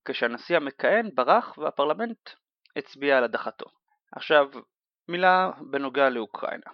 כשהנשיא 0.06 0.58
המכהן 0.58 1.10
ברח 1.16 1.58
והפרלמנט 1.58 2.30
הצביע 2.76 3.18
על 3.18 3.24
הדחתו. 3.24 3.66
עכשיו, 4.12 4.50
מילה 5.08 5.52
בנוגע 5.72 6.10
לאוקראינה. 6.10 6.72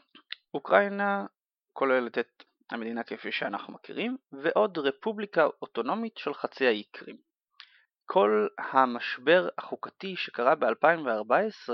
אוקראינה 0.54 1.26
כוללת 1.74 2.18
את 2.18 2.44
המדינה 2.72 3.04
כפי 3.04 3.32
שאנחנו 3.32 3.74
מכירים, 3.74 4.18
ועוד 4.32 4.78
רפובליקה 4.78 5.48
אוטונומית 5.62 6.18
של 6.18 6.34
חצי 6.34 6.68
האי 6.68 6.84
קרים. 6.92 7.18
כל 8.06 8.48
המשבר 8.58 9.50
החוקתי 9.58 10.16
שקרה 10.16 10.56
ב-2014 10.56 11.74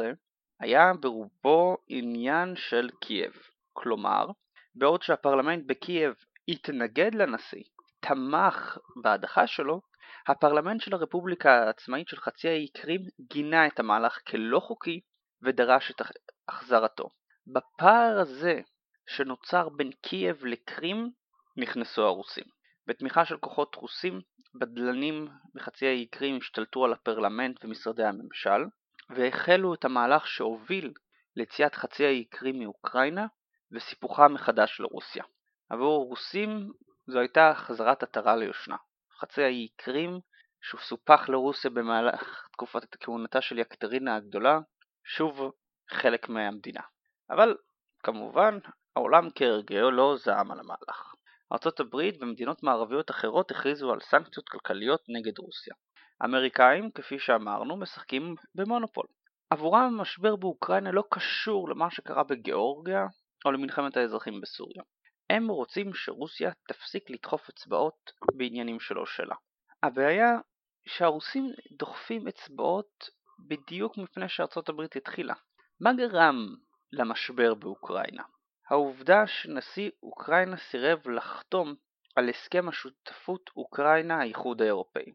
היה 0.59 0.91
ברובו 0.99 1.77
עניין 1.87 2.55
של 2.55 2.89
קייב. 3.01 3.33
כלומר, 3.73 4.27
בעוד 4.75 5.01
שהפרלמנט 5.01 5.63
בקייב 5.65 6.13
התנגד 6.51 7.15
לנשיא, 7.15 7.63
תמך 7.99 8.77
בהדחה 9.03 9.47
שלו, 9.47 9.81
הפרלמנט 10.27 10.81
של 10.81 10.93
הרפובליקה 10.93 11.63
העצמאית 11.63 12.07
של 12.07 12.17
חצי 12.17 12.49
האי 12.49 12.67
קרים 12.67 13.01
גינה 13.19 13.67
את 13.67 13.79
המהלך 13.79 14.19
כלא 14.27 14.59
חוקי 14.59 14.99
ודרש 15.43 15.91
את 15.91 16.01
החזרתו. 16.47 17.09
בפער 17.47 18.19
הזה 18.19 18.61
שנוצר 19.07 19.69
בין 19.69 19.91
קייב 20.01 20.45
לקרים 20.45 21.11
נכנסו 21.57 22.05
הרוסים. 22.05 22.43
בתמיכה 22.87 23.25
של 23.25 23.37
כוחות 23.37 23.75
רוסים, 23.75 24.21
בדלנים 24.55 25.27
בחצי 25.55 25.87
האי 25.87 26.05
קרים 26.05 26.37
השתלטו 26.37 26.85
על 26.85 26.93
הפרלמנט 26.93 27.65
ומשרדי 27.65 28.03
הממשל, 28.03 28.65
והחלו 29.09 29.73
את 29.73 29.85
המהלך 29.85 30.27
שהוביל 30.27 30.93
ליציאת 31.35 31.75
חצי 31.75 32.05
האי 32.05 32.25
קרים 32.25 32.59
מאוקראינה 32.59 33.25
וסיפוחה 33.71 34.27
מחדש 34.27 34.79
לרוסיה. 34.79 35.23
עבור 35.71 36.01
הרוסים 36.01 36.71
זו 37.07 37.19
הייתה 37.19 37.53
חזרת 37.55 38.03
עטרה 38.03 38.35
ליושנה. 38.35 38.75
חצי 39.19 39.43
האי 39.43 39.67
קרים, 39.75 40.19
שהוא 40.61 40.81
סופח 40.81 41.29
לרוסיה 41.29 41.71
במהלך 41.71 42.47
תקופת 42.51 42.95
כהונתה 43.03 43.41
של 43.41 43.59
יקטרינה 43.59 44.15
הגדולה, 44.15 44.59
שוב 45.05 45.51
חלק 45.89 46.29
מהמדינה. 46.29 46.81
אבל 47.29 47.55
כמובן, 48.03 48.57
העולם 48.95 49.29
כהרגלו 49.35 49.91
לא 49.91 50.15
זעם 50.17 50.51
על 50.51 50.59
המהלך. 50.59 51.13
ארצות 51.53 51.79
הברית 51.79 52.21
ומדינות 52.21 52.63
מערביות 52.63 53.11
אחרות 53.11 53.51
הכריזו 53.51 53.91
על 53.91 53.99
סנקציות 53.99 54.49
כלכליות 54.49 55.01
נגד 55.09 55.39
רוסיה. 55.39 55.73
האמריקאים, 56.21 56.91
כפי 56.91 57.19
שאמרנו, 57.19 57.77
משחקים 57.77 58.35
במונופול. 58.55 59.05
עבורם 59.49 59.83
המשבר 59.83 60.35
באוקראינה 60.35 60.91
לא 60.91 61.03
קשור 61.09 61.69
למה 61.69 61.91
שקרה 61.91 62.23
בגיאורגיה 62.23 63.05
או 63.45 63.51
למלחמת 63.51 63.97
האזרחים 63.97 64.41
בסוריה. 64.41 64.83
הם 65.31 65.47
רוצים 65.47 65.93
שרוסיה 65.93 66.51
תפסיק 66.67 67.09
לדחוף 67.09 67.49
אצבעות 67.49 68.11
בעניינים 68.37 68.79
שלא 68.79 69.05
שלה. 69.05 69.35
הבעיה 69.83 70.39
שהרוסים 70.85 71.51
דוחפים 71.77 72.27
אצבעות 72.27 73.09
בדיוק 73.47 73.97
מפני 73.97 74.29
שארצות 74.29 74.69
הברית 74.69 74.95
התחילה. 74.95 75.33
מה 75.81 75.93
גרם 75.93 76.55
למשבר 76.91 77.53
באוקראינה? 77.53 78.23
העובדה 78.69 79.27
שנשיא 79.27 79.89
אוקראינה 80.03 80.57
סירב 80.57 81.09
לחתום 81.09 81.75
על 82.15 82.29
הסכם 82.29 82.69
השותפות 82.69 83.49
אוקראינה-האיחוד 83.57 84.61
האירופאי. 84.61 85.11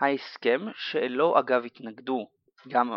ההסכם, 0.00 0.60
שאלו 0.74 1.38
אגב 1.38 1.64
התנגדו 1.64 2.30
גם 2.68 2.90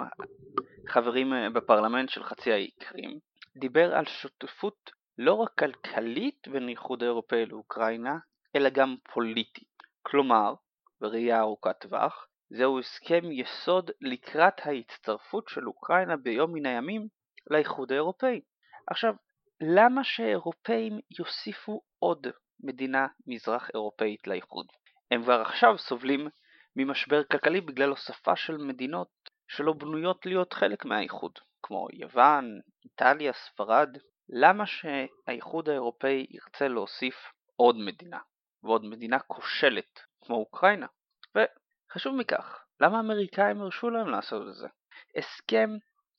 חברים 0.88 1.34
בפרלמנט 1.54 2.10
של 2.10 2.24
חצי 2.24 2.52
האי 2.52 2.72
קרים, 2.72 3.20
דיבר 3.58 3.96
על 3.96 4.06
שותפות 4.06 4.92
לא 5.18 5.34
רק 5.34 5.52
כלכלית 5.60 6.48
בין 6.48 6.68
האיחוד 6.68 7.04
האירופאי 7.04 7.46
לאוקראינה, 7.46 8.18
אלא 8.56 8.70
גם 8.70 8.96
פוליטית. 9.14 9.84
כלומר, 10.02 10.54
בראייה 11.02 11.40
ארוכת 11.40 11.80
טווח, 11.80 12.28
זהו 12.50 12.80
הסכם 12.80 13.32
יסוד 13.32 13.92
לקראת 14.02 14.54
ההצטרפות 14.66 15.48
של 15.48 15.68
אוקראינה 15.68 16.18
ביום 16.18 16.54
מן 16.54 16.66
הימים 16.66 17.08
לאיחוד 17.52 17.92
האירופאי. 17.92 18.42
עכשיו, 18.88 19.14
למה 19.62 20.04
שהאירופאים 20.04 21.00
יוסיפו 21.20 21.82
עוד 22.00 22.28
מדינה 22.60 23.08
מזרח 23.28 23.70
אירופאית 23.74 24.28
לאיחוד? 24.28 24.68
הם 25.12 25.24
כבר 25.24 25.42
עכשיו 25.42 25.78
סובלים 25.78 26.28
ממשבר 26.76 27.24
כלכלי 27.24 27.62
בגלל 27.62 27.90
הוספה 27.90 28.36
של 28.36 28.58
מדינות 28.58 29.10
שלא 29.48 29.74
בנויות 29.74 30.26
להיות 30.26 30.54
חלק 30.54 30.86
מהאיחוד, 30.86 31.32
כמו 31.64 31.88
יוון, 31.94 32.60
איטליה, 32.86 33.34
ספרד. 33.34 33.98
למה 34.30 34.64
שהאיחוד 34.66 35.70
האירופאי 35.70 36.26
ירצה 36.30 36.68
להוסיף 36.68 37.16
עוד 37.56 37.76
מדינה, 37.76 38.20
ועוד 38.64 38.86
מדינה 38.86 39.20
כושלת 39.20 40.00
כמו 40.22 40.36
אוקראינה? 40.36 40.88
וחשוב 41.36 42.16
מכך, 42.16 42.66
למה 42.80 42.98
האמריקאים 42.98 43.62
הרשו 43.62 43.90
להם 43.90 44.10
לעשות 44.10 44.48
את 44.48 44.56
זה? 44.56 44.68
הסכם 45.16 45.70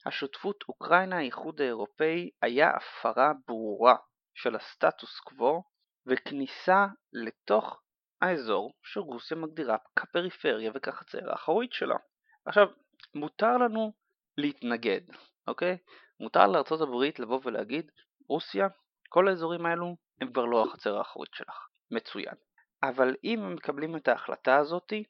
השותפות 0.06 0.64
אוקראינה-האיחוד 0.68 1.60
האירופאי 1.60 2.30
היה 2.42 2.70
הפרה 2.70 3.32
ברורה 3.46 3.96
של 4.34 4.56
הסטטוס 4.56 5.20
קוו 5.20 5.62
וכניסה 6.06 6.86
לתוך 7.12 7.82
האזור 8.22 8.72
שרוסיה 8.82 9.36
מגדירה 9.36 9.76
כפריפריה 9.96 10.70
וכחצר 10.74 11.30
האחורית 11.30 11.72
שלה. 11.72 11.96
עכשיו, 12.44 12.66
מותר 13.14 13.56
לנו 13.56 13.92
להתנגד, 14.38 15.00
אוקיי? 15.46 15.78
מותר 16.20 16.46
לארצות 16.46 16.80
הברית 16.80 17.18
לבוא 17.18 17.40
ולהגיד, 17.44 17.90
רוסיה, 18.28 18.68
כל 19.08 19.28
האזורים 19.28 19.66
האלו 19.66 19.96
הם 20.20 20.32
כבר 20.32 20.44
לא 20.44 20.64
החצר 20.64 20.98
האחורית 20.98 21.34
שלך. 21.34 21.66
מצוין. 21.90 22.34
אבל 22.82 23.14
אם 23.24 23.42
הם 23.42 23.54
מקבלים 23.54 23.96
את 23.96 24.08
ההחלטה 24.08 24.56
הזאתי, 24.56 25.04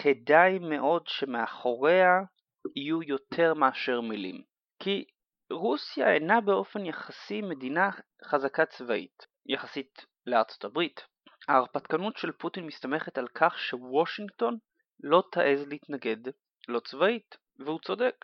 כדאי 0.00 0.58
מאוד 0.58 1.06
שמאחוריה 1.06 2.20
יהיו 2.76 3.02
יותר 3.02 3.54
מאשר 3.54 4.00
מילים. 4.00 4.42
כי 4.78 5.04
רוסיה 5.50 6.14
אינה 6.14 6.40
באופן 6.40 6.86
יחסי 6.86 7.42
מדינה 7.42 7.90
חזקה 8.24 8.66
צבאית, 8.66 9.26
יחסית 9.46 10.06
לארצות 10.26 10.64
הברית. 10.64 11.00
ההרפתקנות 11.48 12.16
של 12.16 12.32
פוטין 12.32 12.66
מסתמכת 12.66 13.18
על 13.18 13.28
כך 13.28 13.58
שוושינגטון 13.58 14.58
לא 15.02 15.22
תעז 15.32 15.66
להתנגד 15.68 16.32
לא 16.68 16.80
צבאית, 16.80 17.36
והוא 17.58 17.80
צודק. 17.80 18.14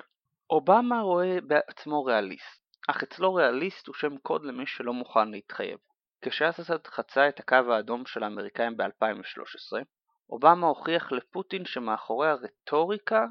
אובמה 0.51 1.01
רואה 1.01 1.39
בעצמו 1.47 2.05
ריאליסט, 2.05 2.63
אך 2.89 3.03
אצלו 3.03 3.35
ריאליסט 3.35 3.87
הוא 3.87 3.95
שם 3.95 4.19
קוד 4.19 4.45
למי 4.45 4.67
שלא 4.67 4.93
מוכן 4.93 5.31
להתחייב. 5.31 5.79
כשאסד 6.23 6.87
חצה 6.87 7.29
את 7.29 7.41
הקו 7.41 7.73
האדום 7.73 8.07
של 8.07 8.23
האמריקאים 8.23 8.77
ב-2013, 8.77 9.83
אובמה 10.31 10.67
הוכיח 10.67 11.13
לפוטין 11.13 11.65
שמאחורי 11.65 12.29
הרטוריקה 12.29 13.27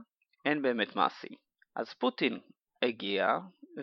אין 0.45 0.61
באמת 0.61 0.95
מעשים. 0.95 1.37
אז 1.75 1.93
פוטין 1.93 2.39
הגיע 2.81 3.39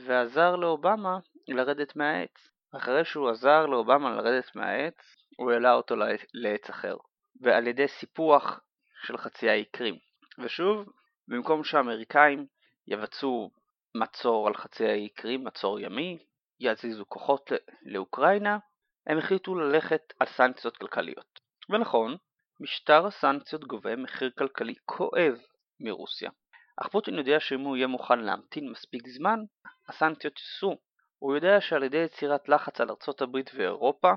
ועזר 0.07 0.57
לאובמה 0.57 1.19
לרדת 1.49 1.97
מהעץ. 1.97 2.49
אחרי 2.77 3.05
שהוא 3.05 3.31
עזר 3.31 3.67
לאובמה 3.67 4.11
לרדת 4.11 4.57
מהעץ, 4.57 5.17
הוא 5.37 5.53
העלה 5.53 5.73
אותו 5.73 5.95
לעץ 6.35 6.71
אחר, 6.71 6.97
ועל 7.41 7.67
ידי 7.67 7.89
סיפוח 7.89 8.61
של 9.07 9.17
חצי 9.17 9.49
האי 9.51 9.65
קרים. 9.65 9.99
ושוב, 10.39 10.89
במקום 11.29 11.65
שהאמריקאים 11.65 12.47
יבצעו 12.87 13.51
מצור 13.95 14.49
על 14.49 14.55
חצי 14.55 14.87
האי 14.87 15.09
קרים, 15.09 15.45
מצור 15.45 15.81
ימי, 15.81 16.19
יזיזו 16.61 17.05
כוחות 17.09 17.53
לאוקראינה, 17.83 18.59
הם 19.07 19.19
החליטו 19.19 19.55
ללכת 19.55 20.13
על 20.19 20.27
סנקציות 20.27 20.77
כלכליות. 20.77 21.41
ונכון, 21.71 22.17
משטר 22.61 23.07
הסנקציות 23.07 23.65
גובה 23.65 23.97
מחיר 23.97 24.31
כלכלי 24.39 24.75
כואב 24.85 25.35
מרוסיה. 25.81 26.31
אך 26.77 26.89
פוטין 26.89 27.15
יודע 27.15 27.41
שאם 27.41 27.61
הוא 27.61 27.77
יהיה 27.77 27.87
מוכן 27.87 28.19
להמתין 28.19 28.71
מספיק 28.71 29.09
זמן, 29.09 29.41
הסנקציות 29.89 30.39
ייסעו. 30.39 30.79
הוא 31.19 31.35
יודע 31.35 31.61
שעל 31.61 31.83
ידי 31.83 31.97
יצירת 31.97 32.49
לחץ 32.49 32.81
על 32.81 32.91
ארצות 32.91 33.23
הברית 33.23 33.51
ואירופה, 33.55 34.13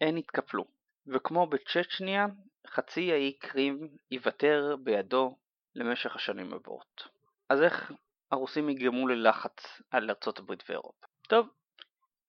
הן 0.00 0.16
יתקפלו. 0.16 0.64
וכמו 1.06 1.46
בצ'צ'ניה, 1.46 2.26
חצי 2.66 3.12
האי 3.12 3.32
קרים 3.32 3.88
ייוותר 4.10 4.76
בידו 4.82 5.36
למשך 5.74 6.16
השנים 6.16 6.52
הבאות. 6.54 7.08
אז 7.48 7.62
איך 7.62 7.92
הרוסים 8.30 8.68
יגרמו 8.68 9.08
ללחץ 9.08 9.82
על 9.90 10.10
ארצות 10.10 10.38
הברית 10.38 10.64
ואירופה? 10.68 11.06
טוב, 11.28 11.48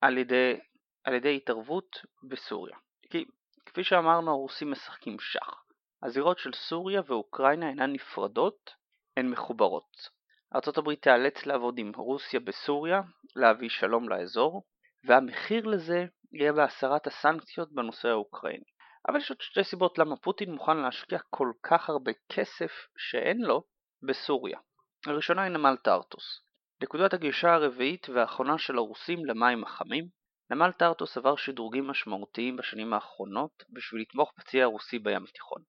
על 0.01 0.17
ידי, 0.17 0.59
על 1.03 1.13
ידי 1.13 1.35
התערבות 1.35 2.01
בסוריה. 2.23 2.77
כי 3.09 3.25
כפי 3.65 3.83
שאמרנו 3.83 4.31
הרוסים 4.31 4.71
משחקים 4.71 5.19
שח. 5.19 5.63
הזירות 6.03 6.39
של 6.39 6.53
סוריה 6.53 7.01
ואוקראינה 7.05 7.69
אינן 7.69 7.93
נפרדות, 7.93 8.71
הן 9.17 9.29
מחוברות. 9.29 10.09
ארצות 10.55 10.77
הברית 10.77 11.01
תיאלץ 11.01 11.45
לעבוד 11.45 11.77
עם 11.77 11.91
רוסיה 11.95 12.39
בסוריה, 12.39 13.01
להביא 13.35 13.69
שלום 13.69 14.09
לאזור, 14.09 14.63
והמחיר 15.03 15.65
לזה 15.65 16.05
יהיה 16.31 16.53
בהסרת 16.53 17.07
הסנקציות 17.07 17.71
בנושא 17.71 18.07
האוקראיני. 18.07 18.63
אבל 19.07 19.17
יש 19.17 19.29
עוד 19.29 19.41
שתי 19.41 19.63
סיבות 19.63 19.97
למה 19.97 20.15
פוטין 20.17 20.51
מוכן 20.51 20.77
להשקיע 20.77 21.19
כל 21.29 21.51
כך 21.63 21.89
הרבה 21.89 22.12
כסף 22.29 22.71
שאין 22.97 23.41
לו 23.41 23.63
בסוריה. 24.01 24.59
הראשונה 25.05 25.43
היא 25.43 25.51
נמל 25.51 25.75
טרטוס. 25.83 26.41
נקודת 26.83 27.13
הגישה 27.13 27.53
הרביעית 27.53 28.09
והאחרונה 28.09 28.57
של 28.57 28.77
הרוסים 28.77 29.25
למים 29.25 29.63
החמים, 29.63 30.07
נמל 30.51 30.71
טרטוס 30.71 31.17
עבר 31.17 31.35
שדרוגים 31.35 31.88
משמעותיים 31.88 32.57
בשנים 32.57 32.93
האחרונות 32.93 33.63
בשביל 33.69 34.01
לתמוך 34.01 34.33
בצי 34.38 34.62
הרוסי 34.62 34.99
בים 34.99 35.23
התיכון. 35.23 35.62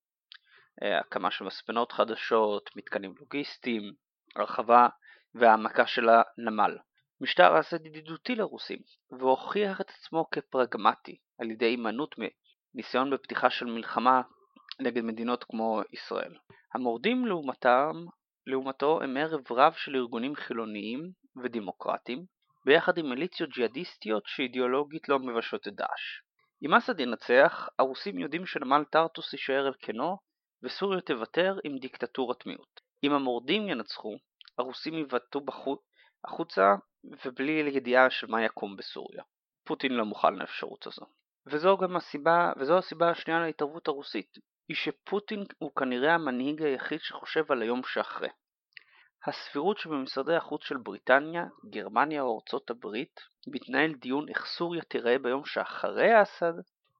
אה, 0.82 0.98
הקמה 1.00 1.30
של 1.30 1.44
מספנות 1.44 1.92
חדשות, 1.92 2.70
מתקנים 2.76 3.14
לוגיסטיים, 3.20 3.92
הרחבה 4.36 4.88
והעמקה 5.34 5.86
של 5.86 6.08
הנמל. 6.08 6.78
משטר 7.20 7.60
אסד 7.60 7.86
ידידותי 7.86 8.34
לרוסים, 8.34 8.78
והוכיח 9.18 9.80
את 9.80 9.90
עצמו 9.90 10.26
כפרגמטי 10.30 11.18
על 11.38 11.50
ידי 11.50 11.66
הימנעות 11.66 12.14
ניסיון 12.74 13.10
בפתיחה 13.10 13.50
של 13.50 13.66
מלחמה 13.66 14.22
נגד 14.80 15.02
מדינות 15.02 15.44
כמו 15.44 15.80
ישראל. 15.92 16.34
המורדים 16.74 17.26
לעומתם, 17.26 18.04
לעומתו 18.46 19.02
הם 19.02 19.16
ערב 19.16 19.40
רב 19.50 19.72
של 19.72 19.96
ארגונים 19.96 20.34
חילוניים 20.34 21.10
ודמוקרטיים, 21.42 22.24
ביחד 22.64 22.98
עם 22.98 23.10
מיליציות 23.10 23.50
ג'יהאדיסטיות 23.50 24.22
שאידיאולוגית 24.26 25.08
לא 25.08 25.18
מבשות 25.18 25.68
את 25.68 25.74
דאעש. 25.74 26.20
אם 26.62 26.74
אסד 26.74 27.00
ינצח, 27.00 27.68
הרוסים 27.78 28.18
יודעים 28.18 28.46
שנמל 28.46 28.84
טרטוס 28.90 29.32
יישאר 29.32 29.66
על 29.66 29.74
כנו, 29.78 30.18
וסוריה 30.62 31.00
תוותר 31.00 31.56
עם 31.64 31.78
דיקטטורת 31.78 32.46
מיעוט. 32.46 32.80
אם 33.04 33.12
המורדים 33.12 33.68
ינצחו, 33.68 34.16
הרוסים 34.58 34.94
יבטאו 34.94 35.40
החוצה 36.24 36.74
ובלי 37.24 37.52
ידיעה 37.52 38.10
של 38.10 38.26
מה 38.26 38.44
יקום 38.44 38.76
בסוריה. 38.76 39.22
פוטין 39.64 39.92
לא 39.92 40.04
מוכן 40.04 40.34
לאפשרות 40.34 40.86
הזו. 40.86 41.06
וזו 41.46 41.76
גם 41.76 41.96
הסיבה, 41.96 42.52
וזו 42.56 42.78
הסיבה 42.78 43.10
השנייה 43.10 43.40
להתערבות 43.40 43.88
הרוסית, 43.88 44.38
היא 44.70 44.76
שפוטין 44.76 45.44
הוא 45.58 45.70
כנראה 45.76 46.14
המנהיג 46.14 46.62
היחיד 46.62 47.00
שחושב 47.00 47.52
על 47.52 47.62
היום 47.62 47.82
שאחרי. 47.84 48.28
הסבירות 49.26 49.78
שבמשרדי 49.78 50.34
החוץ 50.36 50.64
של 50.64 50.76
בריטניה, 50.76 51.44
גרמניה 51.70 52.22
או 52.22 52.36
ארצות 52.38 52.70
הברית 52.70 53.20
מתנהל 53.46 53.92
דיון 53.94 54.28
איך 54.28 54.46
סוריה 54.46 54.82
תיראה 54.82 55.18
ביום 55.18 55.44
שאחרי 55.44 56.22
אסד 56.22 56.52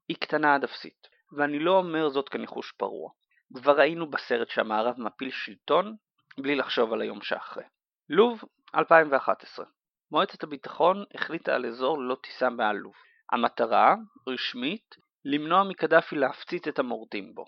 היא 0.09 0.16
קטנה 0.16 0.54
עד 0.54 0.64
אפסית, 0.64 1.09
ואני 1.33 1.59
לא 1.59 1.76
אומר 1.76 2.09
זאת 2.09 2.28
כניחוש 2.28 2.72
פרוע. 2.72 3.11
כבר 3.54 3.78
ראינו 3.78 4.11
בסרט 4.11 4.48
שהמערב 4.48 4.94
מפיל 4.98 5.30
שלטון 5.30 5.96
בלי 6.38 6.54
לחשוב 6.54 6.92
על 6.92 7.00
היום 7.00 7.22
שאחרי. 7.22 7.64
לוב, 8.09 8.40
2011 8.74 9.64
מועצת 10.11 10.42
הביטחון 10.42 11.04
החליטה 11.14 11.54
על 11.54 11.66
אזור 11.66 11.98
ללא 11.98 12.16
טיסה 12.22 12.50
מעל 12.50 12.76
לוב. 12.76 12.94
המטרה, 13.33 13.94
רשמית, 14.28 14.96
למנוע 15.24 15.62
מקדאפי 15.62 16.16
להפציץ 16.16 16.68
את 16.68 16.78
המורדים 16.78 17.35
בו. 17.35 17.44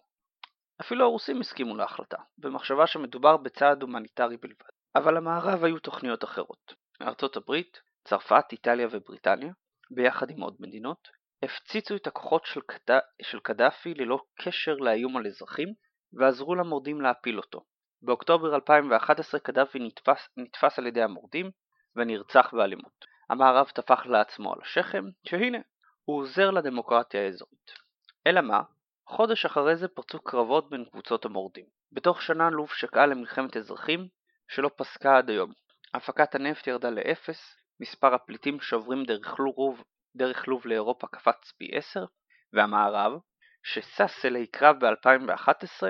אפילו 0.82 1.04
הרוסים 1.04 1.40
הסכימו 1.40 1.76
להחלטה, 1.76 2.16
במחשבה 2.38 2.86
שמדובר 2.86 3.36
בצעד 3.36 3.82
הומניטרי 3.82 4.36
בלבד. 4.36 4.72
אבל 4.96 5.16
למערב 5.16 5.64
היו 5.64 5.78
תוכניות 5.78 6.24
אחרות. 6.24 6.74
ארצות 7.02 7.36
הברית, 7.36 7.80
צרפת, 8.04 8.44
איטליה 8.52 8.88
ובריטניה, 8.90 9.52
ביחד 9.90 10.30
עם 10.30 10.40
עוד 10.40 10.56
מדינות, 10.60 11.08
הפציצו 11.42 11.96
את 11.96 12.06
הכוחות 12.06 12.44
של, 12.44 12.60
קד... 12.60 12.98
של 13.22 13.40
קדאפי 13.40 13.94
ללא 13.94 14.18
קשר 14.40 14.74
לאיום 14.74 15.16
על 15.16 15.26
אזרחים, 15.26 15.68
ועזרו 16.12 16.54
למורדים 16.54 17.00
להפיל 17.00 17.38
אותו. 17.38 17.64
באוקטובר 18.02 18.54
2011 18.54 19.40
קדאפי 19.40 19.78
נתפס, 19.78 20.28
נתפס 20.36 20.78
על 20.78 20.86
ידי 20.86 21.02
המורדים 21.02 21.50
ונרצח 21.96 22.54
באלימות. 22.54 23.04
המערב 23.30 23.68
טפח 23.68 24.06
לעצמו 24.06 24.52
על 24.52 24.58
השכם, 24.62 25.04
שהנה, 25.26 25.58
הוא 26.04 26.20
עוזר 26.20 26.50
לדמוקרטיה 26.50 27.22
האזורית. 27.22 27.72
אלא 28.26 28.40
מה? 28.40 28.60
חודש 29.16 29.44
אחרי 29.44 29.76
זה 29.76 29.88
פרצו 29.88 30.20
קרבות 30.20 30.70
בין 30.70 30.84
קבוצות 30.84 31.24
המורדים. 31.24 31.64
בתוך 31.92 32.22
שנה 32.22 32.50
לוב 32.50 32.70
שקעה 32.72 33.06
למלחמת 33.06 33.56
אזרחים 33.56 34.08
שלא 34.48 34.70
פסקה 34.76 35.18
עד 35.18 35.30
היום. 35.30 35.52
הפקת 35.94 36.34
הנפט 36.34 36.66
ירדה 36.66 36.90
לאפס, 36.90 37.56
מספר 37.80 38.14
הפליטים 38.14 38.60
שעוברים 38.60 39.04
דרך 39.04 39.38
לוב, 39.38 39.82
דרך 40.16 40.48
לוב 40.48 40.66
לאירופה 40.66 41.06
קפץ 41.06 41.52
פי 41.58 41.70
10, 41.72 42.04
והמערב, 42.52 43.12
ששש 43.62 44.24
אלי 44.24 44.46
קרב 44.46 44.76
ב-2011, 44.84 45.82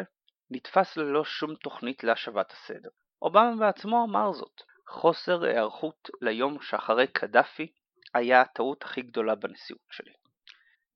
נתפס 0.51 0.97
ללא 0.97 1.25
שום 1.25 1.55
תוכנית 1.55 2.05
להשבת 2.05 2.53
הסדר. 2.53 2.91
אובמה 3.23 3.57
בעצמו 3.59 4.05
אמר 4.05 4.33
זאת, 4.33 4.63
חוסר 4.89 5.45
היערכות 5.45 6.11
ליום 6.21 6.61
שאחרי 6.61 7.07
קדאפי 7.07 7.73
היה 8.15 8.41
הטעות 8.41 8.83
הכי 8.83 9.03
גדולה 9.03 9.35
בנשיאות 9.35 9.87
שלי. 9.91 10.22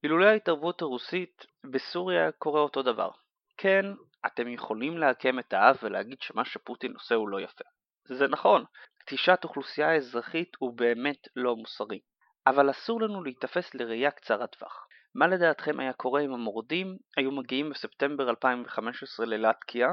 אילולא 0.07 0.27
ההתערבות 0.27 0.83
הרוסית, 0.83 1.47
בסוריה 1.73 2.33
קורה 2.33 2.61
אותו 2.61 2.83
דבר. 2.83 3.11
כן, 3.57 3.85
אתם 4.27 4.49
יכולים 4.49 4.99
לעקם 4.99 5.38
את 5.38 5.53
האב 5.53 5.77
ולהגיד 5.83 6.21
שמה 6.21 6.45
שפוטין 6.45 6.92
עושה 6.92 7.14
הוא 7.14 7.29
לא 7.29 7.40
יפה. 7.40 7.64
זה 8.05 8.29
נכון, 8.29 8.64
כתישת 9.01 9.38
אוכלוסייה 9.45 9.97
אזרחית 9.97 10.57
הוא 10.59 10.77
באמת 10.77 11.29
לא 11.37 11.57
מוסרי. 11.57 12.01
אבל 12.47 12.71
אסור 12.71 13.03
לנו 13.03 13.25
להיתפס 13.25 13.75
לראייה 13.75 14.11
קצרת 14.11 14.57
טווח. 14.59 14.87
מה 15.14 15.27
לדעתכם 15.27 15.81
היה 15.81 15.92
קורה 15.92 16.21
אם 16.21 16.33
המורדים 16.33 16.97
היו 17.16 17.31
מגיעים 17.31 17.71
בספטמבר 17.71 18.31
2015 18.31 19.27
ללטקיה, 19.27 19.88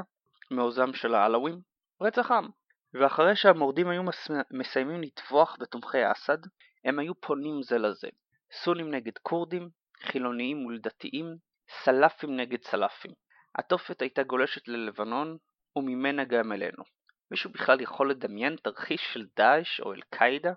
מעוזם 0.50 0.92
של 0.92 1.14
העלווים? 1.14 1.60
רצח 2.00 2.30
עם. 2.30 2.48
ואחרי 2.94 3.36
שהמורדים 3.36 3.88
היו 3.88 4.02
מסיימים 4.50 5.02
לטבוח 5.02 5.56
בתומכי 5.60 6.12
אסד, 6.12 6.38
הם 6.84 6.98
היו 6.98 7.14
פונים 7.20 7.62
זה 7.62 7.78
לזה. 7.78 8.08
סונים 8.52 8.90
נגד 8.90 9.18
כורדים, 9.22 9.83
חילוניים 10.02 10.56
מול 10.56 10.78
דתיים, 10.78 11.36
סלאפים 11.82 12.36
נגד 12.36 12.62
סלאפים. 12.62 13.10
התופת 13.58 14.02
הייתה 14.02 14.22
גולשת 14.22 14.68
ללבנון, 14.68 15.36
וממנה 15.76 16.24
גם 16.24 16.52
אלינו. 16.52 16.84
מישהו 17.30 17.50
בכלל 17.50 17.80
יכול 17.80 18.10
לדמיין 18.10 18.56
תרחיש 18.56 19.00
של 19.12 19.26
דאעש 19.36 19.80
או 19.80 19.92
אל-קאעידה 19.92 20.52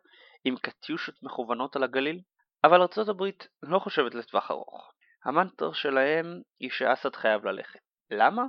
עם 0.45 0.55
קטיושות 0.57 1.15
מכוונות 1.23 1.75
על 1.75 1.83
הגליל? 1.83 2.21
אבל 2.63 2.81
ארצות 2.81 3.09
הברית 3.09 3.47
לא 3.63 3.79
חושבת 3.79 4.15
לטווח 4.15 4.51
ארוך. 4.51 4.91
המנטר 5.25 5.73
שלהם 5.73 6.41
היא 6.59 6.71
שאסד 6.71 7.15
חייב 7.15 7.45
ללכת. 7.45 7.79
למה? 8.11 8.43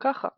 ככה. 0.00 0.28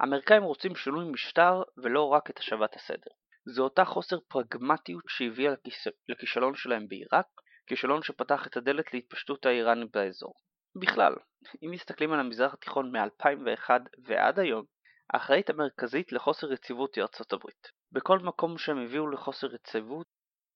האמריקאים 0.00 0.42
רוצים 0.42 0.76
שינוי 0.76 1.04
משטר 1.12 1.62
ולא 1.82 2.08
רק 2.08 2.30
את 2.30 2.38
השבת 2.38 2.76
הסדר. 2.76 3.10
זו 3.46 3.64
אותה 3.64 3.84
חוסר 3.84 4.16
פרגמטיות 4.28 5.02
שהביאה 5.08 5.52
לכישלון 6.08 6.54
שלהם 6.54 6.88
בעיראק, 6.88 7.26
כישלון 7.66 8.02
שפתח 8.02 8.46
את 8.46 8.56
הדלת 8.56 8.94
להתפשטות 8.94 9.46
האיראנית 9.46 9.96
באזור. 9.96 10.34
בכלל, 10.76 11.14
אם 11.62 11.70
מסתכלים 11.70 12.12
על 12.12 12.20
המזרח 12.20 12.54
התיכון 12.54 12.96
מ-2001 12.96 13.70
ועד 14.04 14.38
היום, 14.38 14.64
האחראית 15.12 15.50
המרכזית 15.50 16.12
לחוסר 16.12 16.52
יציבות 16.52 16.94
היא 16.94 17.02
ארצות 17.02 17.32
הברית. 17.32 17.70
בכל 17.92 18.18
מקום 18.18 18.58
שהם 18.58 18.78
הביאו 18.78 19.06
לחוסר 19.06 19.54
יציבות, 19.54 20.06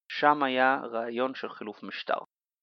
שם 0.09 0.42
היה 0.42 0.81
רעיון 0.92 1.35
של 1.35 1.49
חילוף 1.49 1.83
משטר. 1.83 2.18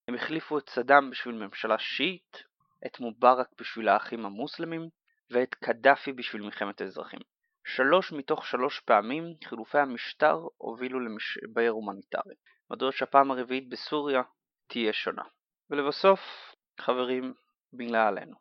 הם 0.08 0.16
החליפו 0.16 0.58
את 0.58 0.70
סדאם 0.70 1.10
בשביל 1.10 1.36
ממשלה 1.36 1.78
שיעית, 1.78 2.44
את 2.86 3.00
מובארק 3.00 3.48
בשביל 3.60 3.90
האחים 3.90 4.26
המוסלמים, 4.26 4.90
ואת 5.32 5.56
קדאפי 5.56 6.14
בשביל 6.14 6.42
מלחמת 6.42 6.82
האזרחים. 6.82 7.20
שלוש 7.66 8.12
מתוך 8.12 8.46
שלוש 8.46 8.80
פעמים 8.80 9.24
חילופי 9.44 9.78
המשטר 9.78 10.40
הובילו 10.58 11.00
למשבר 11.00 11.68
הומניטרי. 11.70 12.36
מדוע 12.72 12.92
שהפעם 12.92 13.32
הרביעית 13.32 13.70
בסוריה 13.70 14.22
תהיה 14.68 14.94
שונה. 14.94 15.24
ולבסוף, 15.70 16.20
חברים, 16.82 17.34
מילה 17.74 18.08
עלינו. 18.08 18.36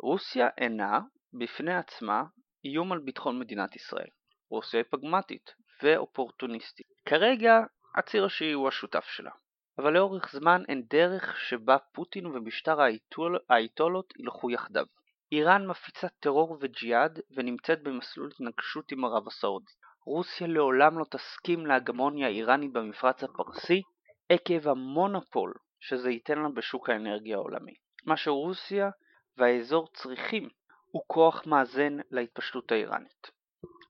רוסיה 0.00 0.48
אינה, 0.58 1.00
בפני 1.32 1.74
עצמה, 1.74 2.24
איום 2.64 2.92
על 2.92 2.98
ביטחון 2.98 3.38
מדינת 3.38 3.76
ישראל. 3.76 4.08
רוסיה 4.50 4.80
היא 4.80 4.86
פגמטית 4.90 5.50
ואופורטוניסטית. 5.82 6.86
כרגע 7.08 7.60
הציר 7.96 8.24
השיעי 8.24 8.52
הוא 8.52 8.68
השותף 8.68 9.04
שלה. 9.04 9.30
אבל 9.78 9.92
לאורך 9.92 10.32
זמן 10.32 10.62
אין 10.68 10.82
דרך 10.90 11.40
שבה 11.40 11.78
פוטין 11.78 12.26
ומשטר 12.26 12.80
האייטול, 12.80 13.38
האייטולות 13.50 14.12
ילכו 14.18 14.50
יחדיו. 14.50 14.86
איראן 15.32 15.66
מפיצה 15.66 16.08
טרור 16.20 16.58
וג'יהאד 16.60 17.20
ונמצאת 17.36 17.82
במסלול 17.82 18.30
התנגשות 18.32 18.92
עם 18.92 19.04
ערב 19.04 19.26
הסעודית. 19.28 19.85
רוסיה 20.06 20.46
לעולם 20.46 20.98
לא 20.98 21.04
תסכים 21.10 21.66
להגמוניה 21.66 22.26
האיראנית 22.26 22.72
במפרץ 22.72 23.22
הפרסי 23.24 23.82
עקב 24.28 24.68
המונופול 24.68 25.54
שזה 25.80 26.10
ייתן 26.10 26.38
לה 26.38 26.48
בשוק 26.48 26.90
האנרגיה 26.90 27.36
העולמי. 27.36 27.74
מה 28.04 28.16
שרוסיה 28.16 28.90
והאזור 29.36 29.88
צריכים 29.94 30.48
הוא 30.90 31.02
כוח 31.06 31.46
מאזן 31.46 31.96
להתפשטות 32.10 32.72
האיראנית. 32.72 33.30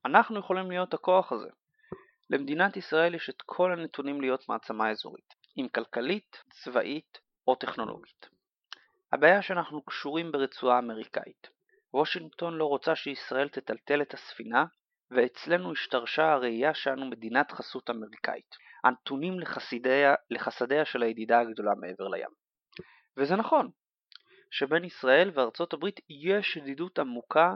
אנחנו 0.05 0.39
יכולים 0.39 0.71
להיות 0.71 0.93
הכוח 0.93 1.31
הזה. 1.31 1.49
למדינת 2.29 2.77
ישראל 2.77 3.15
יש 3.15 3.29
את 3.29 3.41
כל 3.45 3.71
הנתונים 3.71 4.21
להיות 4.21 4.49
מעצמה 4.49 4.91
אזורית, 4.91 5.33
אם 5.57 5.67
כלכלית, 5.75 6.43
צבאית 6.51 7.17
או 7.47 7.55
טכנולוגית. 7.55 8.29
הבעיה 9.13 9.41
שאנחנו 9.41 9.81
קשורים 9.81 10.31
ברצועה 10.31 10.79
אמריקאית. 10.79 11.47
וושינגטון 11.93 12.53
לא 12.53 12.65
רוצה 12.65 12.95
שישראל 12.95 13.49
תטלטל 13.49 14.01
את 14.01 14.13
הספינה, 14.13 14.65
ואצלנו 15.11 15.71
השתרשה 15.71 16.31
הראייה 16.31 16.73
שאנו 16.73 17.09
מדינת 17.09 17.51
חסות 17.51 17.89
אמריקאית, 17.89 18.55
הנתונים 18.83 19.39
לחסידיה, 19.39 20.15
לחסדיה 20.29 20.85
של 20.85 21.03
הידידה 21.03 21.39
הגדולה 21.39 21.71
מעבר 21.75 22.07
לים. 22.07 22.29
וזה 23.17 23.35
נכון, 23.35 23.69
שבין 24.51 24.83
ישראל 24.83 25.31
וארצות 25.33 25.73
הברית 25.73 25.99
יש 26.09 26.57
ידידות 26.57 26.99
עמוקה 26.99 27.53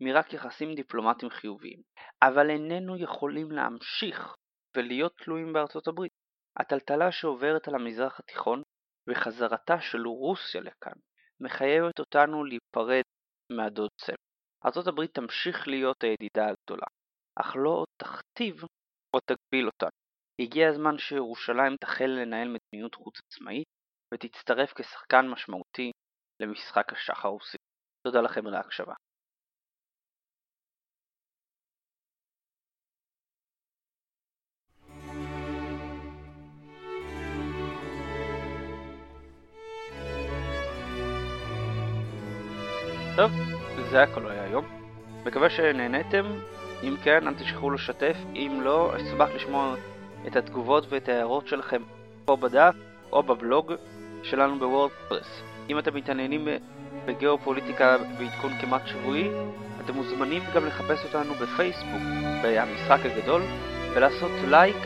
מרק 0.00 0.32
יחסים 0.32 0.74
דיפלומטיים 0.74 1.30
חיוביים, 1.30 1.80
אבל 2.22 2.50
איננו 2.50 2.96
יכולים 2.96 3.52
להמשיך 3.52 4.34
ולהיות 4.76 5.12
תלויים 5.16 5.52
בארצות 5.52 5.88
הברית. 5.88 6.12
הטלטלה 6.56 7.12
שעוברת 7.12 7.68
על 7.68 7.74
המזרח 7.74 8.20
התיכון 8.20 8.62
וחזרתה 9.08 9.80
של 9.80 10.06
רוסיה 10.06 10.60
לכאן 10.60 10.98
מחייבת 11.40 11.98
אותנו 11.98 12.44
להיפרד 12.44 13.02
מהדוד 13.52 13.90
סם. 14.00 14.14
ארצות 14.66 14.86
הברית 14.86 15.14
תמשיך 15.14 15.68
להיות 15.68 16.04
הידידה 16.04 16.46
הגדולה, 16.46 16.86
אך 17.40 17.56
לא 17.56 17.84
תכתיב 17.96 18.62
או 19.14 19.20
תגביל 19.20 19.66
אותנו. 19.66 19.90
הגיע 20.40 20.68
הזמן 20.68 20.98
שירושלים 20.98 21.76
תחל 21.80 22.06
לנהל 22.06 22.48
מדיניות 22.48 22.94
חוץ 22.94 23.20
עצמאית 23.26 23.66
ותצטרף 24.14 24.72
כשחקן 24.72 25.28
משמעותי 25.28 25.92
למשחק 26.42 26.92
השח 26.92 27.24
הרוסי. 27.24 27.58
תודה 28.06 28.20
לכם 28.20 28.46
על 28.46 28.54
ההקשבה. 28.54 28.94
טוב, 43.16 43.30
זה 43.90 44.02
הכל. 44.02 44.33
מקווה 45.26 45.50
שנהניתם, 45.50 46.24
אם 46.82 46.96
כן, 47.02 47.28
אל 47.28 47.34
תשכחו 47.34 47.70
לשתף, 47.70 48.16
אם 48.34 48.60
לא, 48.62 48.92
אשמח 48.96 49.28
לשמוע 49.34 49.74
את 50.26 50.36
התגובות 50.36 50.86
ואת 50.88 51.08
ההערות 51.08 51.48
שלכם 51.48 51.82
פה 52.24 52.36
בדף 52.36 52.74
או 53.12 53.22
בבלוג 53.22 53.72
שלנו 54.22 54.58
בוורדפרס. 54.58 55.42
אם 55.70 55.78
אתם 55.78 55.94
מתעניינים 55.94 56.48
בגיאופוליטיקה 57.06 57.96
בעדכון 58.18 58.52
כמעט 58.60 58.86
שבועי, 58.86 59.28
אתם 59.84 59.94
מוזמנים 59.94 60.42
גם 60.54 60.66
לחפש 60.66 61.04
אותנו 61.04 61.34
בפייסבוק, 61.34 62.02
ב"המשחק 62.42 63.00
הגדול", 63.04 63.42
ולעשות 63.94 64.30
לייק 64.48 64.76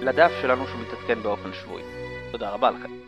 לדף 0.00 0.32
שלנו 0.42 0.66
שמתעדכן 0.66 1.22
באופן 1.22 1.52
שבועי. 1.52 1.84
תודה 2.32 2.50
רבה 2.50 2.70
לכם. 2.70 3.05